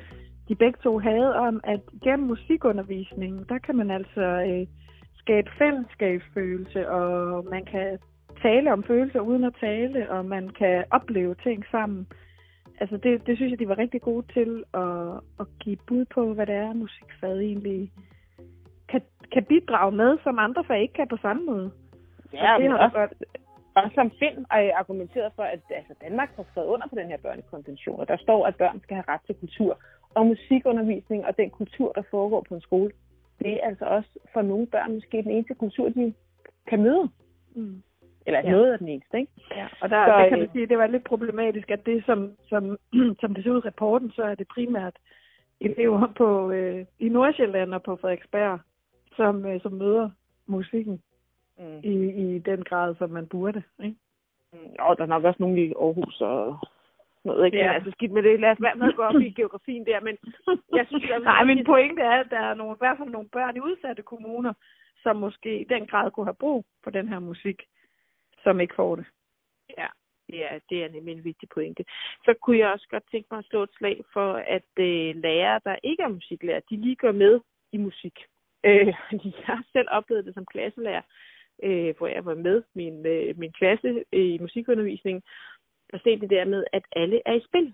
[0.47, 4.67] de begge to havde om, at gennem musikundervisningen, der kan man altså øh,
[5.15, 7.99] skabe fællesskabsfølelse, og man kan
[8.41, 12.07] tale om følelser uden at tale, og man kan opleve ting sammen.
[12.79, 16.33] Altså det, det synes jeg, de var rigtig gode til at, at give bud på,
[16.33, 17.91] hvad det er, musikfaget egentlig
[18.89, 19.01] kan,
[19.33, 21.71] kan bidrage med, som andre fag ikke kan på samme måde.
[22.33, 23.13] Ja, Og det har også, godt.
[23.76, 27.17] Også som Finn øh, argumenteret for, at altså, Danmark har skrevet under på den her
[27.17, 29.80] børnekonvention, og der står, at børn skal have ret til kultur.
[30.15, 32.91] Og musikundervisning og den kultur, der foregår på en skole,
[33.39, 36.13] det er altså også for nogle børn måske den eneste kultur, de
[36.67, 37.09] kan møde.
[37.55, 37.84] Mm.
[38.26, 38.51] Eller Ja.
[38.51, 39.32] noget af den eneste, ikke?
[39.55, 41.86] Ja, og der, Så, der kan øh, du sige, at det var lidt problematisk, at
[41.86, 42.78] det, som, som,
[43.21, 44.95] som det ser ud i rapporten, så er det primært
[45.61, 48.59] elever på, øh, i Nordsjælland og på Frederiksberg,
[49.15, 50.09] som, øh, som møder
[50.47, 51.01] musikken
[51.59, 51.79] Mm.
[51.83, 51.95] i,
[52.35, 53.63] i den grad, som man burde.
[53.83, 53.97] Ikke?
[54.79, 56.57] Og der er nok også nogle i Aarhus og
[57.25, 57.57] noget, ikke?
[57.57, 57.65] Ja.
[57.65, 57.73] Ja.
[57.73, 58.39] Altså skidt med det.
[58.39, 60.17] Lad os være med at gå op i geografien der, men
[60.73, 63.29] jeg synes, at Nej, min pointe er, at der er nogle, i hvert fald nogle
[63.29, 64.53] børn i udsatte kommuner,
[65.03, 67.61] som måske i den grad kunne have brug for den her musik,
[68.43, 69.05] som ikke får det.
[69.77, 69.87] Ja,
[70.27, 71.85] det er, det er nemlig en vigtig pointe.
[72.25, 75.61] Så kunne jeg også godt tænke mig at slå et slag for, at øh, lærere,
[75.65, 77.39] der ikke er musiklærer, de lige går med
[77.71, 78.19] i musik.
[78.63, 78.87] Øh,
[79.37, 81.01] jeg har selv oplevet det som klasselærer,
[81.64, 85.24] øh, hvor jeg var med min, øh, min klasse øh, i musikundervisning,
[85.93, 87.74] og se det der med, at alle er i spil.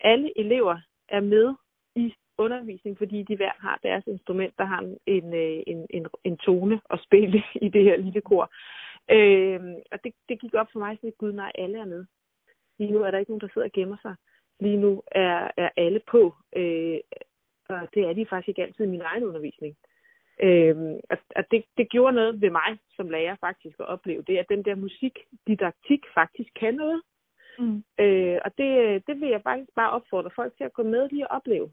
[0.00, 0.78] Alle elever
[1.08, 1.54] er med
[1.96, 5.34] i undervisning, fordi de hver har deres instrument, der har en, en,
[5.66, 8.52] en, en, en tone at spille i det her lille kor.
[9.10, 9.60] Øh,
[9.92, 12.04] og det, det gik op for mig sådan, at gud nej, alle er med.
[12.78, 14.14] Lige nu er der ikke nogen, der sidder og gemmer sig.
[14.60, 16.98] Lige nu er, er alle på, øh,
[17.68, 19.76] og det er de faktisk ikke altid i min egen undervisning.
[19.76, 19.93] Øh,
[21.10, 24.48] og og det, det gjorde noget ved mig som lærer faktisk at opleve det, at
[24.48, 27.02] den der musikdidaktik faktisk kan noget.
[27.58, 27.84] Mm.
[28.00, 31.30] Øh, og det, det vil jeg faktisk bare opfordre folk til at gå med lige
[31.30, 31.70] og opleve.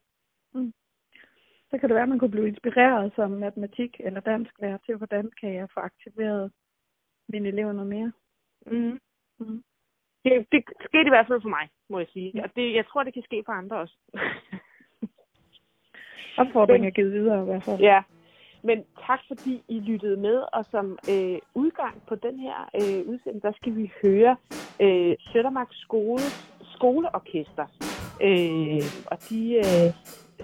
[1.69, 5.31] Så kan det være, at man kunne blive inspireret som matematik- eller dansklærer til, hvordan
[5.41, 6.51] kan jeg få aktiveret
[7.27, 8.11] mine elever noget mere.
[8.65, 8.99] Mm.
[9.39, 9.63] Mm.
[10.23, 12.43] Det, det skete i hvert fald for mig, må jeg sige.
[12.43, 13.97] Og det, jeg tror, det kan ske for andre også.
[16.37, 17.79] Opfordringen er givet videre i hvert fald.
[17.79, 18.03] Ja,
[18.63, 23.47] men tak fordi I lyttede med, og som øh, udgang på den her øh, udsendelse,
[23.47, 24.35] der skal vi høre
[24.79, 26.23] øh, Søndermarks skole,
[26.75, 27.65] skoleorkester.
[28.21, 29.87] Øh, og de øh,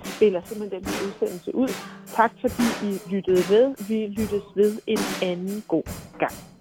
[0.03, 1.69] spiller simpelthen den her udsendelse ud.
[2.07, 3.87] Tak fordi I lyttede med.
[3.89, 5.87] Vi lyttes ved en anden god
[6.19, 6.56] gang.